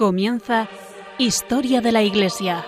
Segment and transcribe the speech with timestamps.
[0.00, 0.66] Comienza
[1.18, 2.64] Historia de la Iglesia.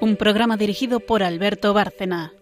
[0.00, 2.32] Un programa dirigido por Alberto Bárcena.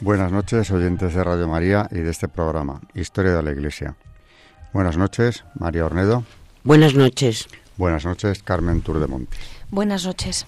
[0.00, 3.96] Buenas noches, oyentes de Radio María y de este programa, Historia de la Iglesia.
[4.74, 6.24] Buenas noches, María Ornedo.
[6.62, 7.48] Buenas noches.
[7.78, 9.38] Buenas noches, Carmen Tour de Monte.
[9.70, 10.46] Buenas noches.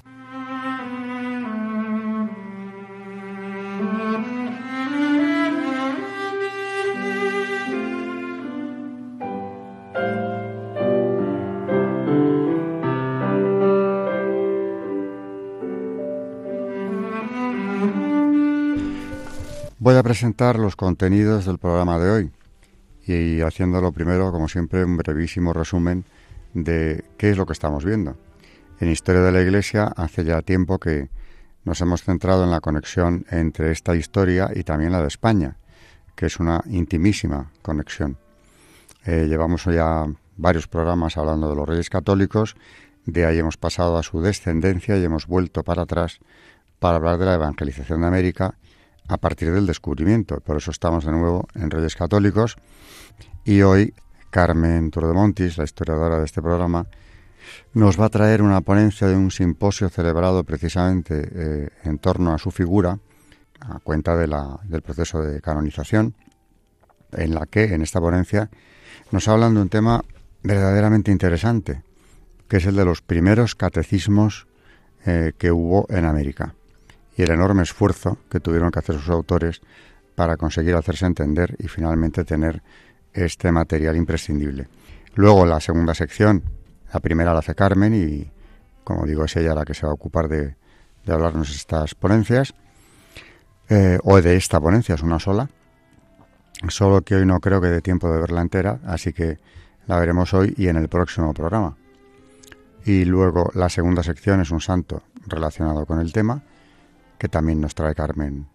[19.84, 22.30] Voy a presentar los contenidos del programa de hoy
[23.06, 26.06] y haciéndolo primero, como siempre, un brevísimo resumen
[26.54, 28.16] de qué es lo que estamos viendo.
[28.80, 31.10] En Historia de la Iglesia hace ya tiempo que
[31.64, 35.58] nos hemos centrado en la conexión entre esta historia y también la de España,
[36.16, 38.16] que es una intimísima conexión.
[39.04, 40.06] Eh, llevamos ya
[40.38, 42.56] varios programas hablando de los reyes católicos,
[43.04, 46.20] de ahí hemos pasado a su descendencia y hemos vuelto para atrás
[46.78, 48.56] para hablar de la evangelización de América
[49.08, 50.40] a partir del descubrimiento.
[50.40, 52.56] Por eso estamos de nuevo en Reyes Católicos
[53.44, 53.94] y hoy
[54.30, 56.86] Carmen Turdemontis, la historiadora de este programa,
[57.74, 62.38] nos va a traer una ponencia de un simposio celebrado precisamente eh, en torno a
[62.38, 62.98] su figura,
[63.60, 66.14] a cuenta del proceso de canonización,
[67.12, 68.50] en la que, en esta ponencia,
[69.10, 70.04] nos hablan de un tema
[70.42, 71.82] verdaderamente interesante,
[72.48, 74.46] que es el de los primeros catecismos
[75.06, 76.54] eh, que hubo en América
[77.16, 79.60] y el enorme esfuerzo que tuvieron que hacer sus autores
[80.14, 82.62] para conseguir hacerse entender y finalmente tener
[83.12, 84.68] este material imprescindible.
[85.14, 86.42] Luego la segunda sección,
[86.92, 88.30] la primera la hace Carmen y
[88.84, 90.56] como digo es ella la que se va a ocupar de,
[91.08, 92.54] hablarnos estas ponencias,
[93.68, 95.48] eh, o de esta ponencia, es una sola,
[96.68, 99.38] solo que hoy no creo que dé tiempo de verla entera, así que
[99.86, 101.76] la veremos hoy y en el próximo programa.
[102.84, 106.42] Y luego la segunda sección es un santo relacionado con el tema,
[107.24, 108.48] que también nos trae Carmen,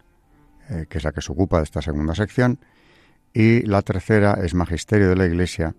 [0.70, 2.60] eh, que es la que se ocupa de esta segunda sección.
[3.34, 5.74] Y la tercera es Magisterio de la Iglesia,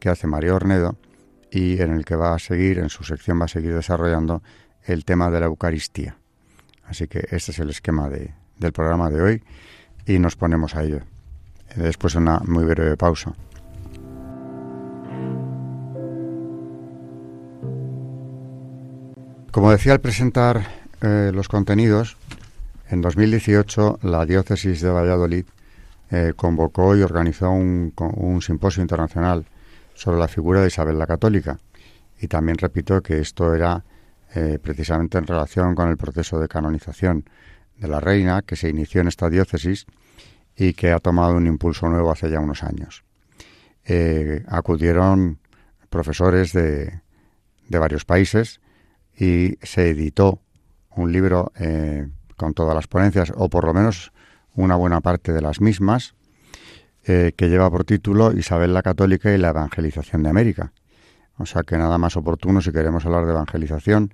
[0.00, 0.96] que hace María Ornedo,
[1.52, 4.42] y en el que va a seguir, en su sección va a seguir desarrollando
[4.82, 6.16] el tema de la Eucaristía.
[6.82, 9.44] Así que este es el esquema de, del programa de hoy
[10.04, 11.02] y nos ponemos a ello.
[11.76, 13.34] Después una muy breve pausa.
[19.52, 20.66] Como decía al presentar
[21.02, 22.16] eh, los contenidos,
[22.92, 25.46] en 2018, la diócesis de Valladolid
[26.10, 27.94] eh, convocó y organizó un,
[28.42, 29.46] simposio internacional
[29.94, 31.58] sobre la figura de Isabel la Católica.
[32.20, 33.82] Y también repito que esto era
[34.34, 37.24] eh, precisamente en relación con el proceso de canonización
[37.78, 39.86] de la reina que se inició en esta diócesis
[40.54, 43.04] y que ha tomado un impulso nuevo hace ya unos años.
[43.86, 45.38] Eh, acudieron
[45.88, 47.00] profesores de,
[47.68, 48.60] de, varios países
[49.16, 50.42] y se editó
[50.94, 51.52] un libro
[52.42, 54.12] con todas las ponencias, o por lo menos
[54.56, 56.16] una buena parte de las mismas,
[57.04, 60.72] eh, que lleva por título Isabel la Católica y la Evangelización de América.
[61.38, 64.12] O sea que nada más oportuno si queremos hablar de evangelización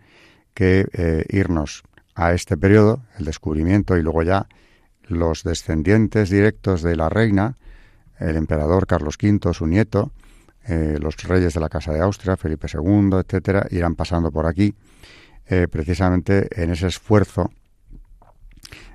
[0.52, 1.84] que eh, irnos
[2.14, 4.46] a este periodo, el descubrimiento y luego ya
[5.04, 7.56] los descendientes directos de la reina,
[8.18, 10.12] el emperador Carlos V, su nieto,
[10.66, 14.74] eh, los reyes de la Casa de Austria, Felipe II, etcétera, irán pasando por aquí,
[15.70, 17.50] precisamente en ese esfuerzo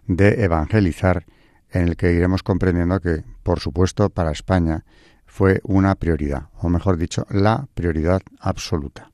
[0.08, 1.26] de evangelizar,
[1.72, 4.84] en el que iremos comprendiendo que, por supuesto, para España
[5.26, 9.10] fue una prioridad, o mejor dicho, la prioridad absoluta.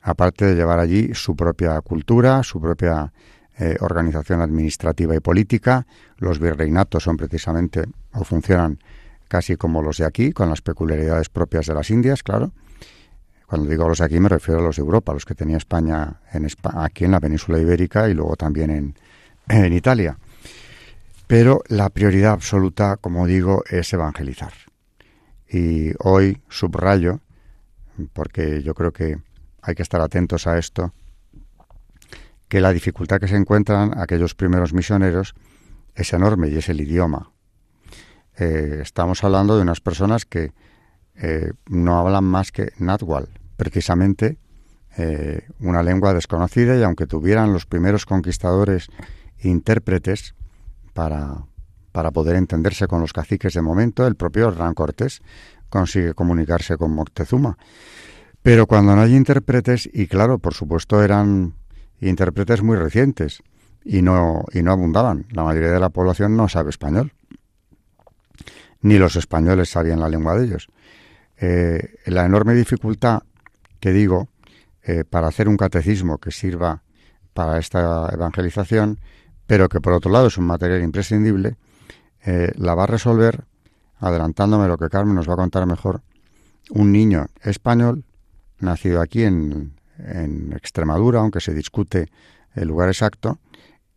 [0.00, 3.12] Aparte de llevar allí su propia cultura, su propia
[3.58, 5.86] eh, organización administrativa y política,
[6.16, 7.84] los virreinatos son precisamente
[8.14, 8.78] o funcionan
[9.28, 12.52] casi como los de aquí, con las peculiaridades propias de las Indias, claro.
[13.46, 16.20] Cuando digo los de aquí me refiero a los de Europa, los que tenía España,
[16.32, 18.94] en aquí en la península ibérica y luego también en,
[19.52, 20.18] en Italia.
[21.26, 24.52] Pero la prioridad absoluta, como digo, es evangelizar.
[25.48, 27.20] Y hoy subrayo,
[28.12, 29.18] porque yo creo que
[29.62, 30.92] hay que estar atentos a esto,
[32.48, 35.34] que la dificultad que se encuentran aquellos primeros misioneros
[35.94, 37.30] es enorme y es el idioma.
[38.38, 40.52] Eh, estamos hablando de unas personas que
[41.14, 44.38] eh, no hablan más que Natwal, precisamente
[44.96, 48.88] eh, una lengua desconocida y aunque tuvieran los primeros conquistadores
[49.42, 50.34] intérpretes
[50.92, 51.44] para,
[51.92, 54.06] para poder entenderse con los caciques de momento.
[54.06, 55.22] El propio Hernán Cortés
[55.68, 57.56] consigue comunicarse con Moctezuma.
[58.42, 61.54] Pero cuando no hay intérpretes, y claro, por supuesto eran
[62.00, 63.42] intérpretes muy recientes,
[63.84, 65.26] y no, y no abundaban.
[65.30, 67.12] La mayoría de la población no sabe español.
[68.80, 70.68] Ni los españoles sabían la lengua de ellos.
[71.38, 73.22] Eh, la enorme dificultad
[73.80, 74.28] que digo
[74.82, 76.82] eh, para hacer un catecismo que sirva
[77.34, 78.98] para esta evangelización,
[79.52, 81.58] pero que por otro lado es un material imprescindible,
[82.24, 83.44] eh, la va a resolver,
[83.98, 86.00] adelantándome lo que Carmen nos va a contar mejor,
[86.70, 88.02] un niño español
[88.60, 92.08] nacido aquí en, en Extremadura, aunque se discute
[92.54, 93.40] el lugar exacto,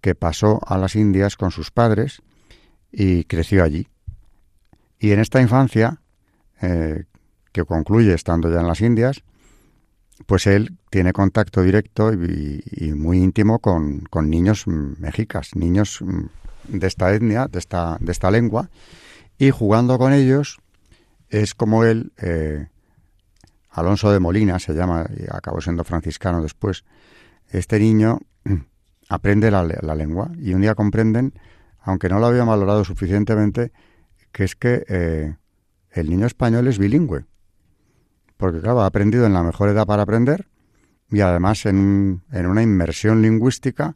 [0.02, 2.22] que pasó a las Indias con sus padres
[2.92, 3.88] y creció allí.
[5.00, 6.02] Y en esta infancia,
[6.62, 7.06] eh,
[7.54, 9.24] que concluye estando ya en las Indias,
[10.26, 16.04] pues él tiene contacto directo y, muy íntimo con, con, niños mexicas, niños
[16.68, 18.70] de esta etnia, de esta, de esta lengua,
[19.38, 20.60] y jugando con ellos
[21.30, 22.68] es como él, eh,
[23.70, 26.86] Alonso de Molina se llama, y acabó siendo franciscano después,
[27.50, 28.20] este niño
[29.10, 31.34] aprende la, lengua y un día comprenden,
[31.82, 33.72] aunque no lo había valorado suficientemente,
[34.32, 35.36] que es que eh,
[35.92, 37.26] el niño español es bilingüe.
[38.38, 40.48] Porque, claro, ha aprendido en la mejor edad para aprender
[41.10, 43.96] y además en, en una inmersión lingüística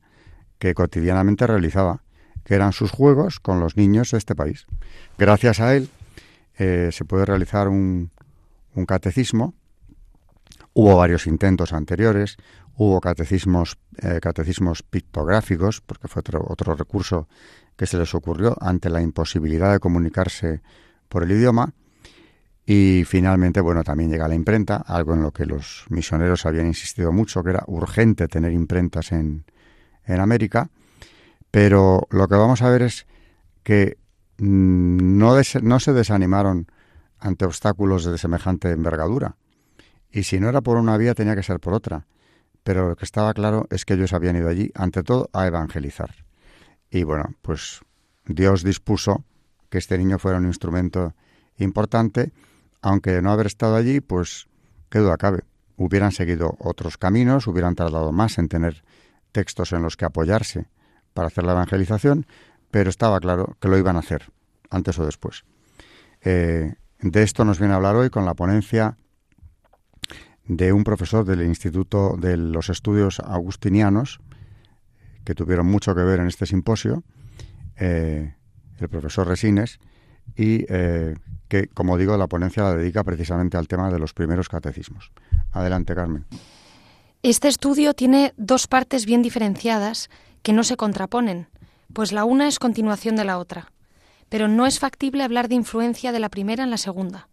[0.57, 2.03] que cotidianamente realizaba,
[2.43, 4.65] que eran sus juegos con los niños de este país.
[5.17, 5.89] Gracias a él
[6.57, 8.11] eh, se puede realizar un,
[8.75, 9.53] un catecismo.
[10.73, 12.37] Hubo varios intentos anteriores,
[12.81, 17.27] Hubo catecismos, eh, catecismos pictográficos, porque fue otro, otro recurso
[17.75, 20.61] que se les ocurrió ante la imposibilidad de comunicarse
[21.09, 21.73] por el idioma.
[22.69, 27.11] Y finalmente, bueno, también llega la imprenta, algo en lo que los misioneros habían insistido
[27.11, 29.43] mucho, que era urgente tener imprentas en,
[30.05, 30.69] en América.
[31.49, 33.07] Pero lo que vamos a ver es
[33.63, 33.97] que
[34.37, 36.67] mm, no, no se desanimaron
[37.17, 39.35] ante obstáculos de semejante envergadura.
[40.11, 42.05] Y si no era por una vía, tenía que ser por otra
[42.63, 46.13] pero lo que estaba claro es que ellos habían ido allí, ante todo, a evangelizar.
[46.91, 47.81] Y bueno, pues
[48.25, 49.23] Dios dispuso
[49.69, 51.15] que este niño fuera un instrumento
[51.57, 52.31] importante,
[52.81, 54.47] aunque no haber estado allí, pues
[54.89, 55.43] qué duda cabe.
[55.77, 58.83] Hubieran seguido otros caminos, hubieran tardado más en tener
[59.31, 60.67] textos en los que apoyarse
[61.13, 62.25] para hacer la evangelización,
[62.71, 64.31] pero estaba claro que lo iban a hacer,
[64.69, 65.45] antes o después.
[66.21, 68.97] Eh, de esto nos viene a hablar hoy con la ponencia
[70.45, 74.19] de un profesor del Instituto de los Estudios Agustinianos,
[75.23, 77.03] que tuvieron mucho que ver en este simposio,
[77.77, 78.35] eh,
[78.79, 79.79] el profesor Resines,
[80.35, 81.15] y eh,
[81.47, 85.11] que, como digo, la ponencia la dedica precisamente al tema de los primeros catecismos.
[85.51, 86.25] Adelante, Carmen.
[87.23, 90.09] Este estudio tiene dos partes bien diferenciadas
[90.41, 91.47] que no se contraponen,
[91.93, 93.71] pues la una es continuación de la otra,
[94.29, 97.27] pero no es factible hablar de influencia de la primera en la segunda.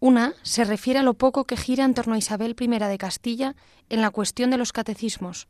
[0.00, 3.54] Una se refiere a lo poco que gira en torno a Isabel I de Castilla
[3.90, 5.46] en la cuestión de los catecismos,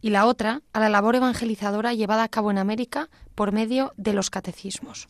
[0.00, 4.12] y la otra a la labor evangelizadora llevada a cabo en América por medio de
[4.12, 5.08] los catecismos.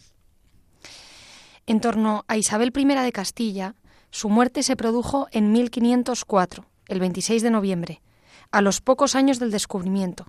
[1.66, 3.74] En torno a Isabel I de Castilla,
[4.10, 8.02] su muerte se produjo en 1504, el 26 de noviembre,
[8.50, 10.26] a los pocos años del descubrimiento,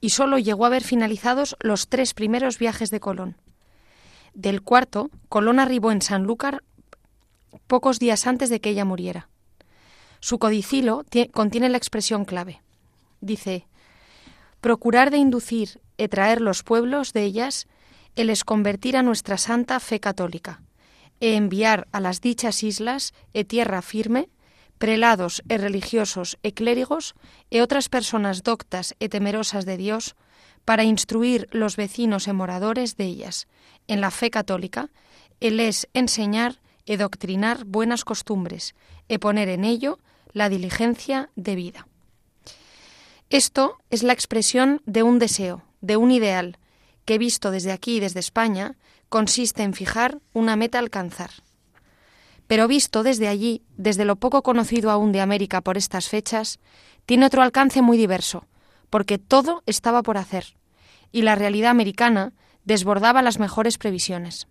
[0.00, 3.36] y solo llegó a ver finalizados los tres primeros viajes de Colón.
[4.32, 6.62] Del cuarto, Colón arribó en Sanlúcar
[7.66, 9.28] pocos días antes de que ella muriera.
[10.20, 12.62] Su codicilo contiene la expresión clave.
[13.20, 13.66] Dice,
[14.60, 17.66] procurar de inducir e traer los pueblos de ellas,
[18.16, 20.62] el es convertir a nuestra santa fe católica,
[21.20, 24.28] e enviar a las dichas islas e tierra firme,
[24.80, 27.12] prelados e religiosos e clérigos
[27.52, 30.16] e otras personas doctas e temerosas de Dios,
[30.64, 33.48] para instruir los vecinos e moradores de ellas
[33.88, 34.88] en la fe católica,
[35.40, 38.74] el es enseñar e doctrinar buenas costumbres,
[39.08, 40.00] e poner en ello
[40.32, 41.86] la diligencia de vida.
[43.28, 46.58] Esto es la expresión de un deseo, de un ideal,
[47.04, 48.76] que visto desde aquí y desde España,
[49.08, 51.30] consiste en fijar una meta a alcanzar.
[52.46, 56.58] Pero visto desde allí, desde lo poco conocido aún de América por estas fechas,
[57.06, 58.46] tiene otro alcance muy diverso,
[58.88, 60.56] porque todo estaba por hacer,
[61.12, 62.32] y la realidad americana
[62.64, 64.46] desbordaba las mejores previsiones.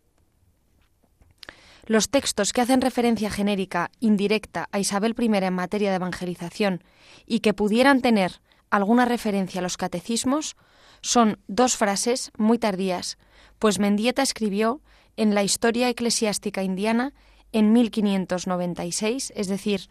[1.85, 6.83] Los textos que hacen referencia genérica, indirecta, a Isabel I en materia de evangelización
[7.25, 10.55] y que pudieran tener alguna referencia a los catecismos
[11.01, 13.17] son dos frases muy tardías,
[13.59, 14.81] pues Mendieta escribió
[15.17, 17.13] en la Historia Eclesiástica Indiana
[17.51, 19.89] en 1596, es decir,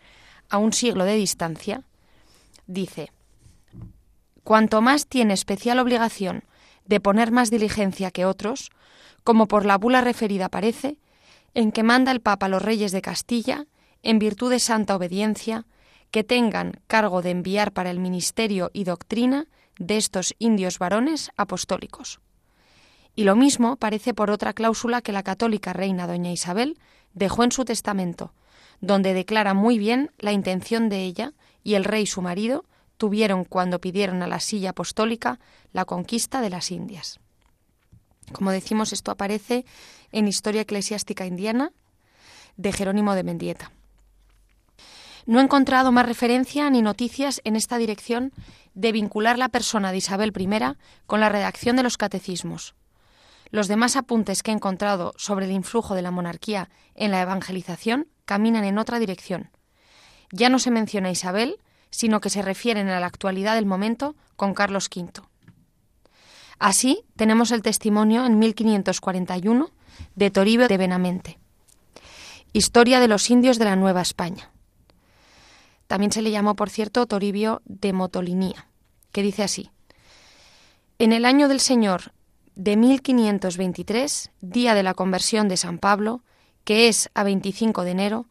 [0.48, 1.84] a un siglo de distancia,
[2.66, 3.10] dice,
[4.44, 6.44] Cuanto más tiene especial obligación
[6.86, 8.70] de poner más diligencia que otros,
[9.22, 10.98] como por la bula referida parece,
[11.52, 13.66] en que manda el Papa a los reyes de Castilla,
[14.02, 15.66] en virtud de santa obediencia,
[16.10, 19.46] que tengan cargo de enviar para el ministerio y doctrina
[19.78, 22.20] de estos indios varones apostólicos.
[23.14, 26.78] Y lo mismo parece por otra cláusula que la católica reina doña Isabel
[27.14, 28.32] dejó en su testamento,
[28.80, 31.32] donde declara muy bien la intención de ella
[31.64, 32.64] y el rey su marido
[32.96, 35.40] tuvieron cuando pidieron a la silla apostólica
[35.72, 37.20] la conquista de las Indias.
[38.32, 39.64] Como decimos, esto aparece
[40.12, 41.72] en Historia Eclesiástica Indiana
[42.56, 43.72] de Jerónimo de Mendieta.
[45.28, 48.32] No he encontrado más referencia ni noticias en esta dirección
[48.72, 50.48] de vincular la persona de Isabel I
[51.06, 52.74] con la redacción de los catecismos.
[53.50, 58.08] Los demás apuntes que he encontrado sobre el influjo de la monarquía en la evangelización
[58.24, 59.50] caminan en otra dirección.
[60.32, 61.58] Ya no se menciona a Isabel,
[61.90, 65.12] sino que se refieren a la actualidad del momento con Carlos V.
[66.58, 69.70] Así tenemos el testimonio en 1541
[70.14, 71.38] de Toribio de Benamente.
[72.54, 74.52] Historia de los indios de la Nueva España.
[75.88, 78.68] También se le llamó, por cierto, Toribio de Motolinía,
[79.10, 79.70] que dice así.
[80.98, 82.12] En el año del Señor
[82.54, 86.22] de 1523, día de la conversión de San Pablo,
[86.64, 88.26] que es a 25 de enero,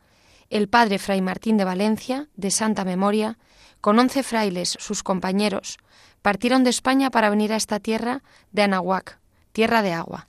[0.50, 3.40] el padre Fray Martín de Valencia, de santa memoria,
[3.82, 5.78] con once frailes, sus compañeros,
[6.22, 8.22] partieron de España para venir a esta tierra
[8.52, 9.20] de Anahuac,
[9.52, 10.28] tierra de agua,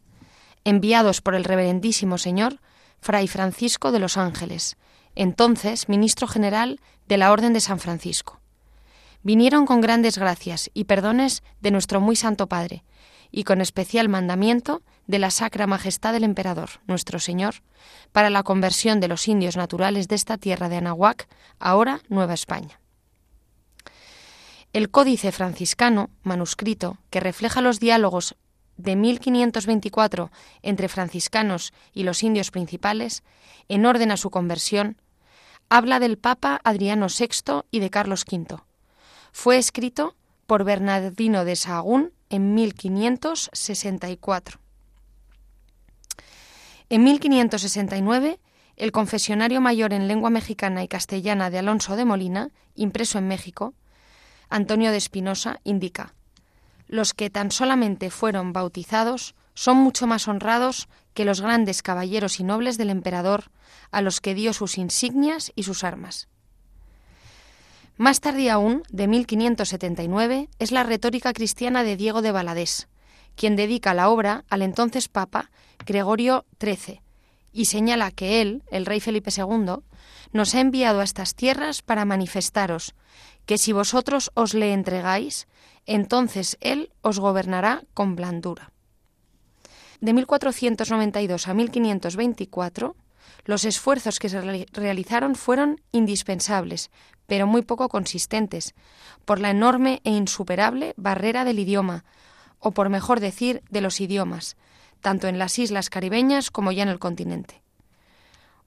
[0.65, 2.61] enviados por el reverendísimo señor
[3.01, 4.77] Fray Francisco de los Ángeles,
[5.19, 8.41] entonces ministro general de la Orden de San Francisco.
[9.25, 12.85] Vinieron con grandes gracias y perdones de nuestro muy santo Padre,
[13.33, 17.57] y con especial mandamiento de la Sacra Majestad del Emperador, nuestro Señor,
[18.13, 22.81] para la conversión de los indios naturales de esta tierra de Anahuac, ahora Nueva España.
[24.73, 28.37] El Códice franciscano, manuscrito, que refleja los diálogos
[28.77, 30.31] de 1524
[30.63, 33.25] entre franciscanos y los indios principales,
[33.69, 34.97] en orden a su conversión,
[35.69, 38.57] habla del Papa Adriano VI y de Carlos V.
[39.33, 40.15] Fue escrito
[40.47, 44.61] por Bernardino de Sahagún en 1564.
[46.91, 48.41] En 1569,
[48.77, 53.75] el Confesionario Mayor en lengua mexicana y castellana de Alonso de Molina, impreso en México,
[54.49, 56.15] Antonio de Espinosa, indica
[56.87, 62.45] Los que tan solamente fueron bautizados son mucho más honrados que los grandes caballeros y
[62.45, 63.51] nobles del emperador,
[63.91, 66.29] a los que dio sus insignias y sus armas.
[67.97, 72.87] Más tarde aún, de 1579, es la retórica cristiana de Diego de Valadés,
[73.35, 75.51] quien dedica la obra al entonces Papa
[75.85, 77.01] Gregorio XIII
[77.53, 79.83] y señala que él, el rey Felipe II,
[80.33, 82.95] nos ha enviado a estas tierras para manifestaros
[83.45, 85.49] que si vosotros os le entregáis,
[85.85, 88.71] entonces él os gobernará con blandura.
[90.01, 92.97] De 1492 a 1524,
[93.45, 94.41] los esfuerzos que se
[94.73, 96.91] realizaron fueron indispensables,
[97.27, 98.75] pero muy poco consistentes,
[99.25, 102.05] por la enorme e insuperable barrera del idioma,
[102.61, 104.57] o por mejor decir, de los idiomas,
[105.01, 107.63] tanto en las islas caribeñas como ya en el continente.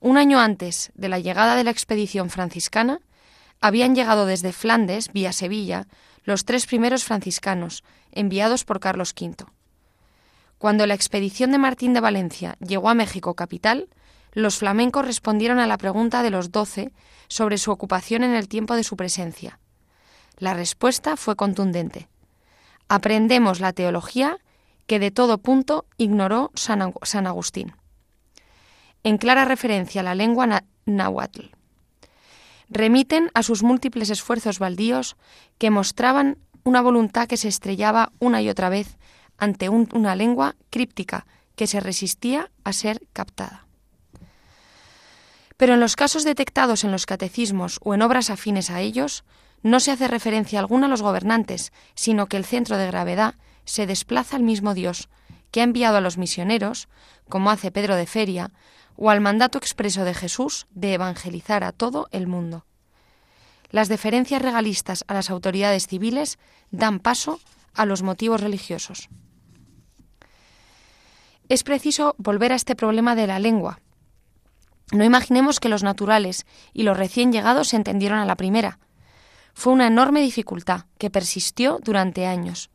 [0.00, 3.00] Un año antes de la llegada de la expedición franciscana,
[3.60, 5.86] habían llegado desde Flandes, vía Sevilla,
[6.24, 9.46] los tres primeros franciscanos, enviados por Carlos V.
[10.62, 13.88] Cuando la expedición de Martín de Valencia llegó a México capital,
[14.30, 16.92] los flamencos respondieron a la pregunta de los doce
[17.26, 19.58] sobre su ocupación en el tiempo de su presencia.
[20.38, 22.08] La respuesta fue contundente.
[22.88, 24.38] Aprendemos la teología
[24.86, 27.74] que de todo punto ignoró San Agustín.
[29.02, 31.46] En clara referencia a la lengua náhuatl.
[32.68, 35.16] Remiten a sus múltiples esfuerzos baldíos
[35.58, 38.96] que mostraban una voluntad que se estrellaba una y otra vez
[39.38, 43.66] ante una lengua críptica que se resistía a ser captada.
[45.56, 49.24] Pero en los casos detectados en los catecismos o en obras afines a ellos,
[49.62, 53.86] no se hace referencia alguna a los gobernantes, sino que el centro de gravedad se
[53.86, 55.08] desplaza al mismo Dios,
[55.50, 56.88] que ha enviado a los misioneros,
[57.28, 58.50] como hace Pedro de Feria,
[58.96, 62.66] o al mandato expreso de Jesús de evangelizar a todo el mundo.
[63.70, 66.38] Las deferencias regalistas a las autoridades civiles
[66.70, 67.40] dan paso
[67.74, 69.08] a los motivos religiosos.
[71.52, 73.78] Es preciso volver a este problema de la lengua,
[74.90, 78.78] no imaginemos que los naturales y los recién llegados se entendieron a la primera.
[79.52, 82.70] Fue una enorme dificultad que persistió durante años.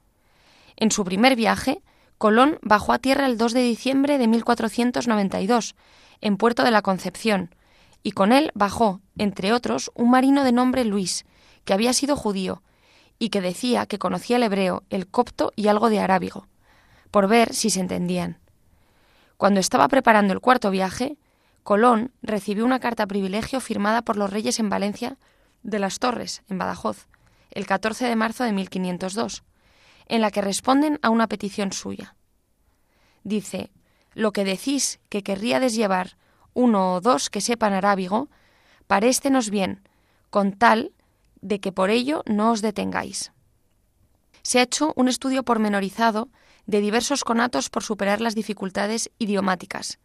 [0.75, 1.81] En su primer viaje,
[2.19, 5.73] Colón bajó a tierra el 2 de diciembre de 1492,
[6.21, 7.55] en Puerto de la Concepción,
[8.03, 11.25] y con él bajó, entre otros, un marino de nombre Luis,
[11.65, 12.61] que había sido judío,
[13.17, 16.47] y que decía que conocía el hebreo, el copto y algo de arábigo,
[17.09, 18.37] por ver si se entendían.
[19.37, 21.15] Cuando estaba preparando el cuarto viaje,
[21.63, 25.17] Colón recibió una carta privilegio firmada por los reyes en Valencia
[25.61, 27.07] de las Torres, en Badajoz,
[27.51, 29.43] el 14 de marzo de 1502,
[30.07, 32.15] en la que responden a una petición suya.
[33.23, 33.69] Dice,
[34.13, 36.17] lo que decís que querríades llevar
[36.53, 38.29] uno o dos que sepan arábigo,
[38.87, 39.87] paréstenos bien,
[40.31, 40.93] con tal
[41.41, 43.31] de que por ello no os detengáis.
[44.41, 46.29] Se ha hecho un estudio pormenorizado
[46.67, 49.99] de diversos conatos por superar las dificultades idiomáticas.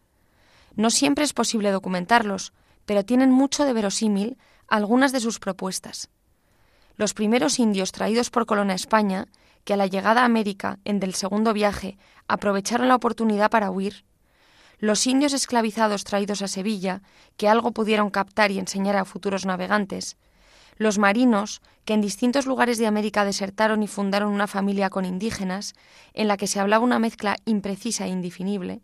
[0.75, 2.53] No siempre es posible documentarlos,
[2.87, 4.39] pero tienen mucho de verosímil
[4.69, 6.09] algunas de sus propuestas.
[6.97, 9.27] Los primeros indios traídos por Colón a España,
[9.65, 14.05] que a la llegada a América en del segundo viaje aprovecharon la oportunidad para huir,
[14.83, 17.03] los indios esclavizados traídos a Sevilla,
[17.37, 20.17] que algo pudieron captar y enseñar a futuros navegantes,
[20.83, 25.75] los marinos, que en distintos lugares de América desertaron y fundaron una familia con indígenas,
[26.15, 28.83] en la que se hablaba una mezcla imprecisa e indefinible,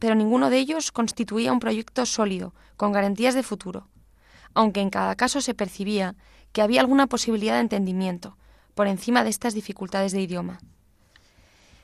[0.00, 3.88] pero ninguno de ellos constituía un proyecto sólido, con garantías de futuro,
[4.54, 6.16] aunque en cada caso se percibía
[6.52, 8.36] que había alguna posibilidad de entendimiento,
[8.74, 10.60] por encima de estas dificultades de idioma.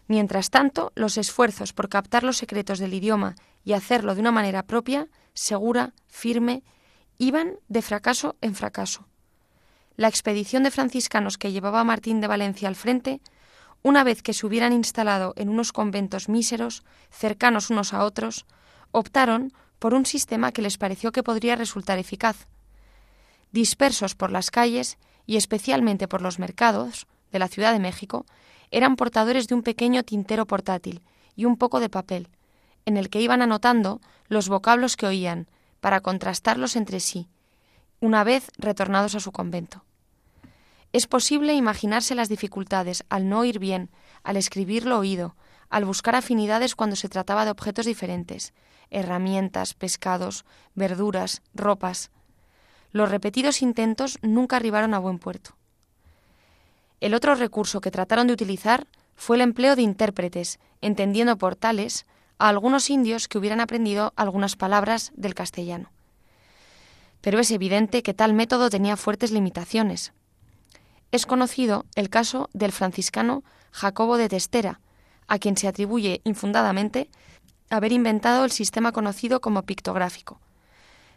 [0.09, 4.63] Mientras tanto, los esfuerzos por captar los secretos del idioma y hacerlo de una manera
[4.63, 6.63] propia, segura, firme,
[7.19, 9.07] iban de fracaso en fracaso.
[9.97, 13.21] La expedición de franciscanos que llevaba Martín de Valencia al frente,
[13.83, 18.45] una vez que se hubieran instalado en unos conventos míseros, cercanos unos a otros,
[18.91, 22.47] optaron por un sistema que les pareció que podría resultar eficaz.
[23.53, 28.27] Dispersos por las calles y especialmente por los mercados de la Ciudad de México,
[28.71, 31.03] eran portadores de un pequeño tintero portátil
[31.35, 32.29] y un poco de papel,
[32.85, 35.49] en el que iban anotando los vocablos que oían,
[35.81, 37.29] para contrastarlos entre sí,
[38.01, 39.85] una vez retornados a su convento.
[40.93, 43.91] Es posible imaginarse las dificultades al no oír bien,
[44.23, 45.37] al escribir lo oído,
[45.69, 48.55] al buscar afinidades cuando se trataba de objetos diferentes,
[48.91, 52.11] herramientas, pescados, verduras, ropas.
[52.93, 55.57] Los repetidos intentos nunca arribaron a buen puerto.
[57.01, 62.07] El otro recurso que trataron de utilizar fue el empleo de intérpretes, entendiendo por tales
[62.39, 65.91] a algunos indios que hubieran aprendido algunas palabras del castellano.
[67.27, 70.13] Pero es evidente que tal método tenía fuertes limitaciones.
[71.11, 74.79] Es conocido el caso del franciscano Jacobo de Testera,
[75.27, 77.11] a quien se atribuye infundadamente
[77.69, 80.41] haber inventado el sistema conocido como pictográfico.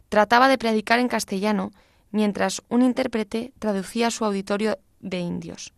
[0.10, 1.74] Trataba de predicar en castellano
[2.10, 5.74] mientras un intérprete traducía su auditorio de indios,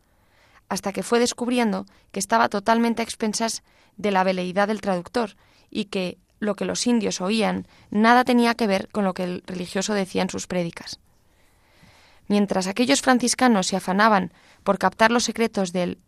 [0.70, 3.64] hasta que fue descubriendo que estaba totalmente a expensas
[3.98, 5.36] de la veleidad del traductor
[5.70, 9.44] y que lo que los indios oían nada tenía que ver con lo que el
[9.46, 11.00] religioso decía en sus prédicas.
[12.28, 16.00] Mientras aquellos franciscanos se afanaban por captar los secretos del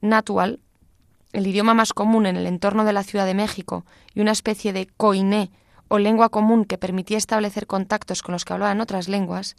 [0.00, 0.60] natual,
[1.32, 3.84] el idioma más común en el entorno de la Ciudad de México
[4.14, 5.50] y una especie de coiné
[5.88, 9.56] o lengua común que permitía establecer contactos con los que hablaban otras lenguas,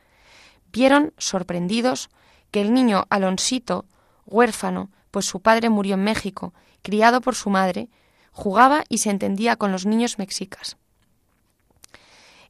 [0.72, 2.10] vieron, sorprendidos,
[2.52, 3.86] que el niño Alonsito,
[4.26, 7.90] huérfano, pues su padre murió en México, criado por su madre,
[8.36, 10.76] jugaba y se entendía con los niños mexicas.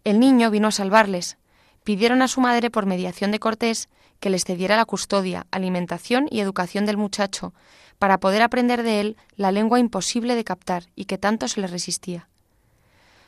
[0.03, 1.37] El niño vino a salvarles.
[1.83, 3.87] Pidieron a su madre, por mediación de Cortés,
[4.19, 7.53] que les cediera la custodia, alimentación y educación del muchacho,
[7.99, 11.67] para poder aprender de él la lengua imposible de captar y que tanto se le
[11.67, 12.29] resistía.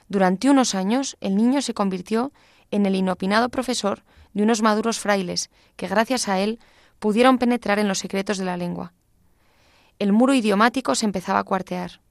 [0.09, 2.31] Durante unos años el niño se convirtió
[2.71, 6.59] en el inopinado profesor de unos maduros frailes que gracias a él
[6.97, 8.93] pudieron penetrar en los secretos de la lengua.
[9.99, 12.01] El muro idiomático se empezaba a cuartear.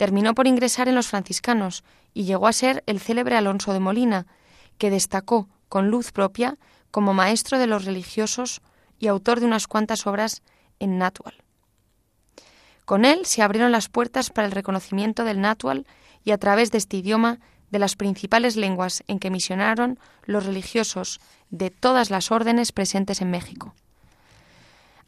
[0.00, 1.84] Terminó por ingresar en los franciscanos
[2.14, 4.26] y llegó a ser el célebre Alonso de Molina,
[4.78, 6.56] que destacó con luz propia
[6.90, 8.62] como maestro de los religiosos
[8.98, 10.40] y autor de unas cuantas obras
[10.78, 11.34] en Natual.
[12.86, 15.86] Con él se abrieron las puertas para el reconocimiento del Natual
[16.24, 17.38] y a través de este idioma
[17.70, 23.30] de las principales lenguas en que misionaron los religiosos de todas las órdenes presentes en
[23.30, 23.74] México.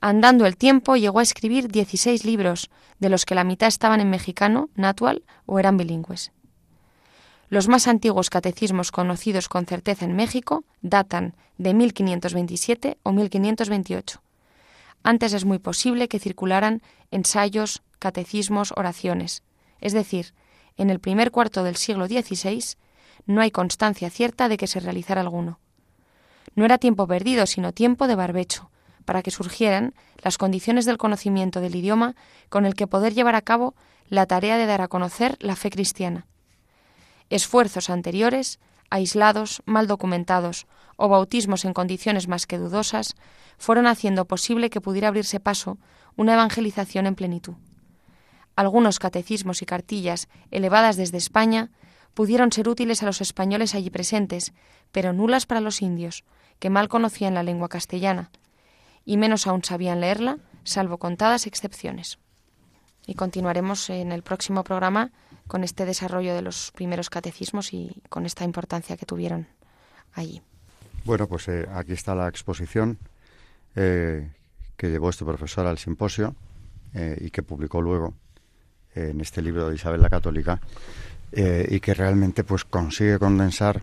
[0.04, 4.10] Andando el tiempo llegó a escribir 16 libros, de los que la mitad estaban en
[4.10, 6.32] mexicano, natural o eran bilingües.
[7.48, 14.20] Los más antiguos catecismos conocidos con certeza en México datan de 1527 o 1528.
[15.04, 19.44] Antes es muy posible que circularan ensayos, catecismos, oraciones.
[19.80, 20.34] Es decir,
[20.76, 22.74] en el primer cuarto del siglo XVI
[23.26, 25.60] no hay constancia cierta de que se realizara alguno.
[26.56, 28.72] No era tiempo perdido, sino tiempo de barbecho,
[29.04, 32.14] para que surgieran las condiciones del conocimiento del idioma
[32.48, 33.74] con el que poder llevar a cabo
[34.08, 36.26] la tarea de dar a conocer la fe cristiana.
[37.30, 38.60] Esfuerzos anteriores,
[38.90, 43.14] aislados, mal documentados o bautismos en condiciones más que dudosas,
[43.56, 45.78] fueron haciendo posible que pudiera abrirse paso
[46.16, 47.54] una evangelización en plenitud.
[48.54, 51.70] Algunos catecismos y cartillas elevadas desde España
[52.12, 54.52] pudieron ser útiles a los españoles allí presentes,
[54.92, 56.24] pero nulas para los indios,
[56.58, 58.30] que mal conocían la lengua castellana,
[59.04, 62.18] y menos aún sabían leerla, salvo contadas excepciones.
[63.06, 65.10] Y continuaremos en el próximo programa
[65.48, 69.48] con este desarrollo de los primeros catecismos y con esta importancia que tuvieron
[70.12, 70.40] allí.
[71.04, 72.98] Bueno, pues eh, aquí está la exposición
[73.74, 74.30] eh,
[74.76, 76.36] que llevó este profesor al simposio
[76.94, 78.14] eh, y que publicó luego
[78.94, 80.60] en este libro de Isabel la Católica
[81.34, 83.82] y que realmente pues consigue condensar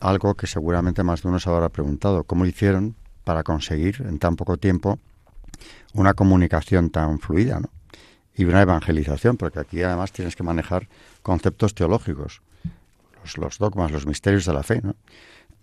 [0.00, 2.96] algo que seguramente más de uno se habrá preguntado, cómo hicieron
[3.28, 4.98] para conseguir en tan poco tiempo
[5.92, 7.68] una comunicación tan fluida ¿no?
[8.34, 10.88] y una evangelización, porque aquí además tienes que manejar
[11.20, 12.40] conceptos teológicos,
[13.36, 14.80] los, dogmas, los misterios de la fe.
[14.82, 14.96] ¿no?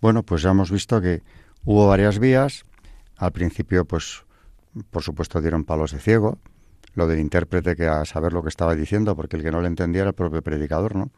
[0.00, 1.24] Bueno, pues ya hemos visto que
[1.64, 2.64] hubo varias vías.
[3.16, 4.22] Al principio, pues,
[4.92, 6.38] por supuesto, dieron palos de ciego.
[6.94, 9.66] Lo del intérprete que a saber lo que estaba diciendo, porque el que no le
[9.66, 11.10] entendía era el propio predicador, ¿no?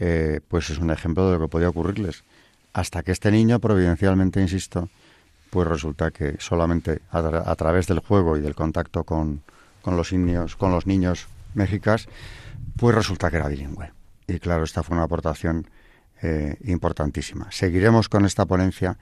[0.00, 2.24] Eh, pues es un ejemplo de lo que podía ocurrirles.
[2.72, 4.88] Hasta que este niño, providencialmente, insisto,
[5.50, 9.42] pues resulta que solamente a, través del juego y del contacto con,
[9.82, 12.08] con los niños, con los niños mexicas,
[12.76, 13.92] pues resulta que era bilingüe.
[14.26, 15.66] Y claro, esta fue una aportación
[16.22, 17.50] eh, importantísima.
[17.50, 18.96] Seguiremos con esta ponencia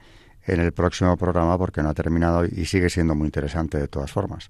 [0.45, 4.11] en el próximo programa porque no ha terminado y sigue siendo muy interesante de todas
[4.11, 4.49] formas.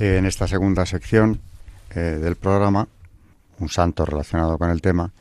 [0.00, 1.40] En esta segunda sección
[1.94, 2.88] eh, del programa,
[3.58, 5.12] un santo relacionado con el tema,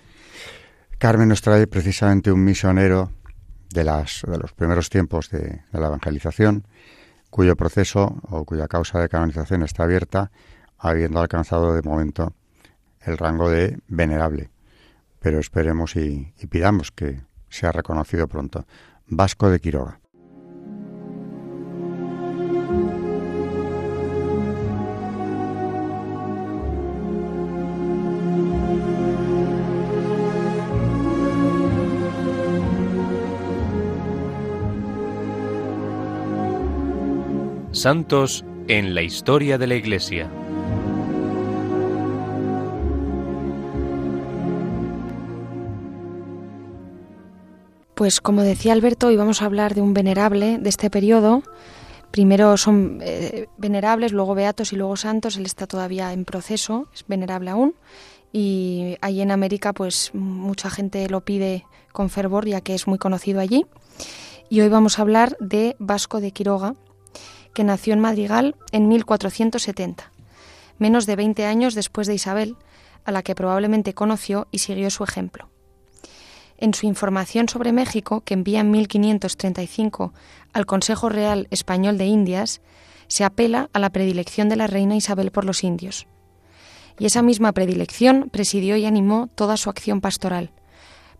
[0.97, 3.11] Carmen nos trae precisamente un misionero
[3.73, 6.65] de, de los primeros tiempos de, la evangelización,
[7.29, 10.31] cuyo proceso o cuya causa de canonización está abierta,
[10.77, 12.33] habiendo alcanzado de momento
[13.01, 14.49] el rango de venerable.
[15.19, 18.65] Pero esperemos y pidamos que sea reconocido pronto.
[19.07, 19.98] Vasco de Quiroga.
[37.79, 40.29] Santos en la historia de la Iglesia.
[47.95, 51.41] Pues como decía Alberto, hoy vamos a hablar de un venerable de este periodo.
[52.11, 55.37] Primero son eh, venerables, luego beatos y luego santos.
[55.37, 57.75] Él está todavía en proceso, es venerable aún.
[58.33, 62.97] Y allí en América, pues mucha gente lo pide con fervor, ya que es muy
[62.97, 63.65] conocido allí.
[64.49, 66.75] Y hoy vamos a hablar de Vasco de Quiroga,
[67.53, 70.11] que nació en Madrigal en 1470,
[70.77, 72.55] menos de 20 años después de Isabel,
[73.05, 75.49] a la que probablemente conoció y siguió su ejemplo.
[76.57, 80.13] En su información sobre México, que envía en 1535
[80.51, 82.61] al Consejo Real Español de Indias,
[83.07, 86.05] se apela a la predilección de la reina Isabel por los indios.
[86.99, 90.51] Y esa misma predilección presidió y animó toda su acción pastoral,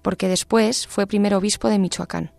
[0.01, 2.31] porque después fue primer obispo de Michoacán.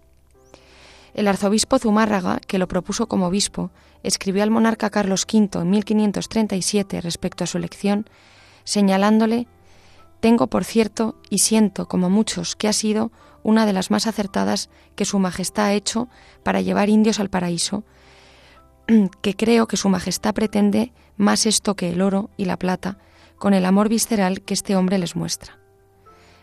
[1.14, 3.70] El arzobispo Zumárraga, que lo propuso como obispo,
[4.02, 8.08] escribió al monarca Carlos V en 1537 respecto a su elección,
[8.64, 9.46] señalándole
[10.20, 13.10] Tengo por cierto y siento, como muchos, que ha sido
[13.42, 16.08] una de las más acertadas que Su Majestad ha hecho
[16.42, 17.84] para llevar indios al paraíso,
[19.22, 22.98] que creo que Su Majestad pretende más esto que el oro y la plata,
[23.38, 25.58] con el amor visceral que este hombre les muestra.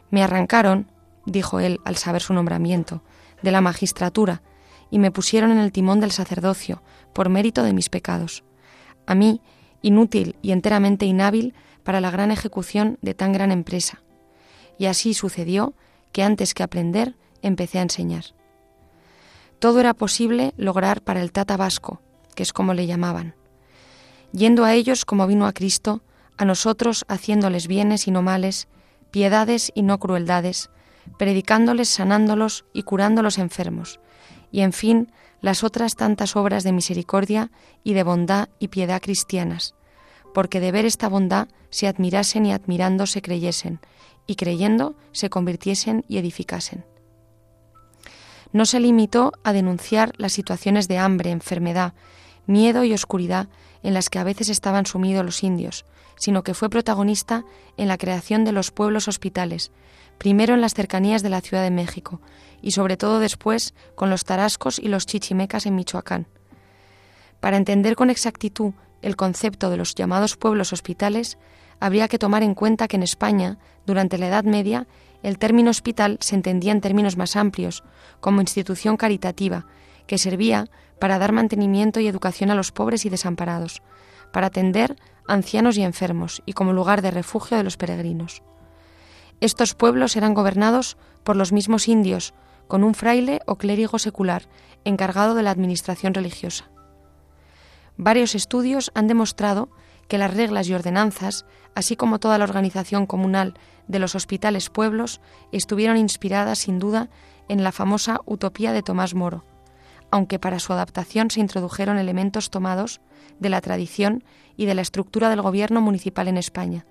[0.10, 0.92] Me arrancaron,
[1.26, 3.04] dijo él al saber su nombramiento,
[3.44, 4.42] de la magistratura,
[4.90, 6.82] y me pusieron en el timón del sacerdocio,
[7.14, 8.44] por mérito de mis pecados.
[9.06, 9.42] A mí,
[9.82, 14.02] inútil y enteramente inhábil para la gran ejecución de tan gran empresa.
[14.78, 15.74] Y así sucedió
[16.12, 18.26] que antes que aprender, empecé a enseñar.
[19.60, 22.02] Todo era posible lograr para el Tata Vasco,
[22.36, 23.36] que es como le llamaban.
[24.32, 26.04] Yendo a ellos como vino a Cristo,
[26.38, 28.68] a nosotros haciéndoles bienes y no males,
[29.10, 30.70] piedades y no crueldades,
[31.18, 34.00] predicándoles, sanándolos y curando los enfermos,
[34.52, 37.52] y en fin, las otras tantas obras de misericordia
[37.84, 39.76] y de bondad y piedad cristianas,
[40.34, 43.80] porque de ver esta bondad se admirasen y admirando se creyesen,
[44.26, 46.86] y creyendo se convirtiesen y edificasen.
[48.52, 51.94] No se limitó a denunciar las situaciones de hambre, enfermedad,
[52.46, 53.48] miedo y oscuridad
[53.84, 55.86] en las que a veces estaban sumidos los indios,
[56.18, 57.46] sino que fue protagonista
[57.78, 59.72] en la creación de los pueblos hospitales,
[60.18, 62.22] primero en las cercanías de la Ciudad de México
[62.62, 66.28] y sobre todo después con los tarascos y los chichimecas en Michoacán.
[67.40, 71.38] Para entender con exactitud el concepto de los llamados pueblos hospitales,
[71.80, 74.88] habría que tomar en cuenta que en España, durante la Edad Media,
[75.24, 77.84] el término hospital se entendía en términos más amplios,
[78.20, 79.66] como institución caritativa,
[80.08, 80.68] que servía
[81.00, 83.82] para dar mantenimiento y educación a los pobres y desamparados,
[84.32, 84.96] para atender
[85.28, 88.42] ancianos y enfermos y como lugar de refugio de los peregrinos.
[89.40, 92.34] Estos pueblos eran gobernados por los mismos indios,
[92.68, 94.44] con un fraile o clérigo secular
[94.84, 96.70] encargado de la administración religiosa.
[97.98, 99.70] Varios estudios han demostrado
[100.08, 101.46] que las reglas y ordenanzas,
[101.76, 103.56] así como toda la organización comunal
[103.88, 105.22] de los hospitales pueblos,
[105.52, 107.10] estuvieron inspiradas sin duda
[107.48, 109.44] en la famosa utopía de Tomás Moro,
[110.12, 113.02] aunque para su adaptación se introdujeron elementos tomados
[113.40, 114.24] de la tradición
[114.56, 116.86] y de la estructura del gobierno municipal en España.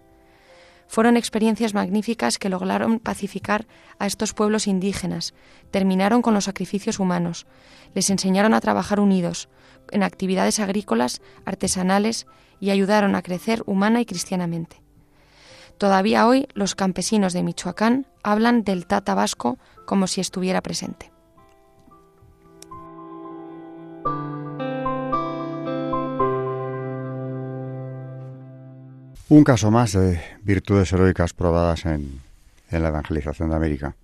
[0.89, 3.67] Fueron experiencias magníficas que lograron pacificar
[3.99, 5.35] a estos pueblos indígenas,
[5.71, 7.47] terminaron con los sacrificios humanos,
[7.95, 9.49] les enseñaron a trabajar unidos,
[9.91, 12.27] en actividades agrícolas, artesanales
[12.61, 14.83] y ayudaron a crecer humana y cristianamente.
[15.79, 21.13] Todavía hoy los campesinos de Michoacán hablan del Tata Vasco como si estuviera presente.
[29.29, 32.21] Un caso más de virtudes heroicas probadas en,
[32.71, 33.97] la evangelización de América,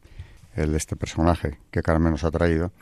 [0.57, 2.73] el de este personaje que Carmen nos ha traído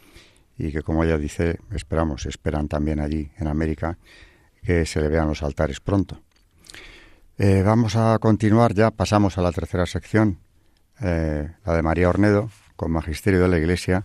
[0.57, 3.98] y que, como ella dice, esperamos, esperan también allí en América
[4.64, 6.18] que se le vean los altares pronto.
[7.37, 10.38] Eh, vamos a continuar ya, pasamos a la tercera sección,
[11.03, 14.05] eh, la de María Ornedo, con Magisterio de la Iglesia,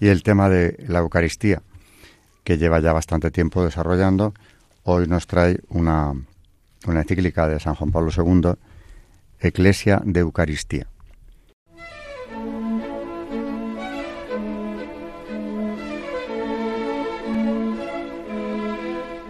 [0.00, 1.62] y el tema de la Eucaristía,
[2.44, 4.34] que lleva ya bastante tiempo desarrollando.
[4.82, 6.14] Hoy nos trae una,
[6.86, 8.52] una encíclica de San Juan Pablo II,
[9.38, 10.86] Eclesia de Eucaristía.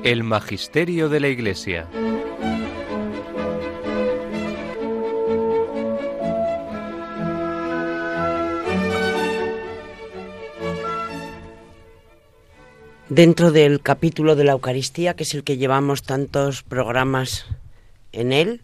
[0.03, 1.87] El Magisterio de la Iglesia.
[13.11, 17.45] Dentro del capítulo de la Eucaristía, que es el que llevamos tantos programas
[18.13, 18.63] en él,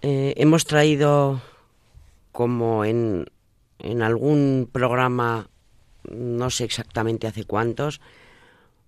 [0.00, 1.42] eh, hemos traído
[2.32, 3.26] como en,
[3.80, 5.50] en algún programa,
[6.10, 8.00] no sé exactamente hace cuántos,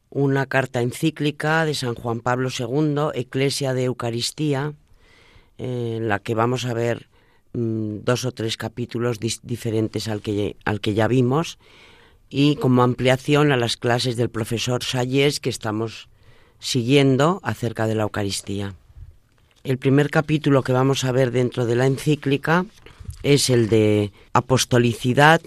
[0.08, 4.72] una carta encíclica de San Juan Pablo II, Eclesia de Eucaristía,
[5.58, 7.08] en la que vamos a ver
[7.52, 11.58] mm, dos o tres capítulos diferentes al que, al que ya vimos
[12.30, 16.08] y como ampliación a las clases del profesor Salles que estamos
[16.60, 18.74] siguiendo acerca de la Eucaristía.
[19.64, 22.64] El primer capítulo que vamos a ver dentro de la encíclica
[23.22, 25.42] es el de apostolicidad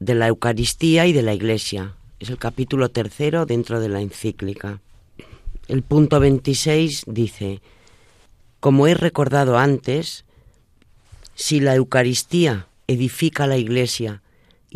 [0.00, 1.94] de la Eucaristía y de la Iglesia.
[2.18, 4.80] Es el capítulo tercero dentro de la encíclica.
[5.68, 7.62] El punto 26 dice,
[8.60, 10.24] como he recordado antes,
[11.34, 14.22] si la Eucaristía edifica la Iglesia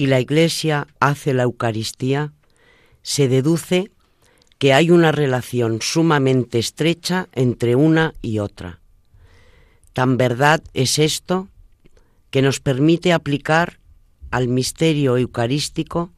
[0.01, 2.33] y la Iglesia hace la Eucaristía,
[3.03, 3.91] se deduce
[4.57, 8.81] que hay una relación sumamente estrecha entre una y otra.
[9.93, 11.49] Tan verdad es esto
[12.31, 13.79] que nos permite aplicar
[14.31, 16.11] al misterio eucarístico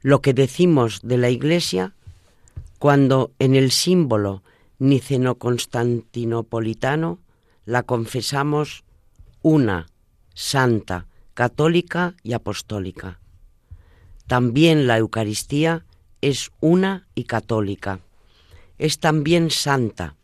[0.00, 1.92] lo que decimos de la Iglesia
[2.78, 4.42] cuando en el símbolo
[4.78, 7.18] niceno-constantinopolitano
[7.66, 8.82] la confesamos
[9.42, 9.88] una,
[10.32, 13.20] santa, católica y apostólica.
[14.26, 15.84] También la Eucaristía
[16.20, 18.00] es una y católica.
[18.78, 20.16] Es también santa.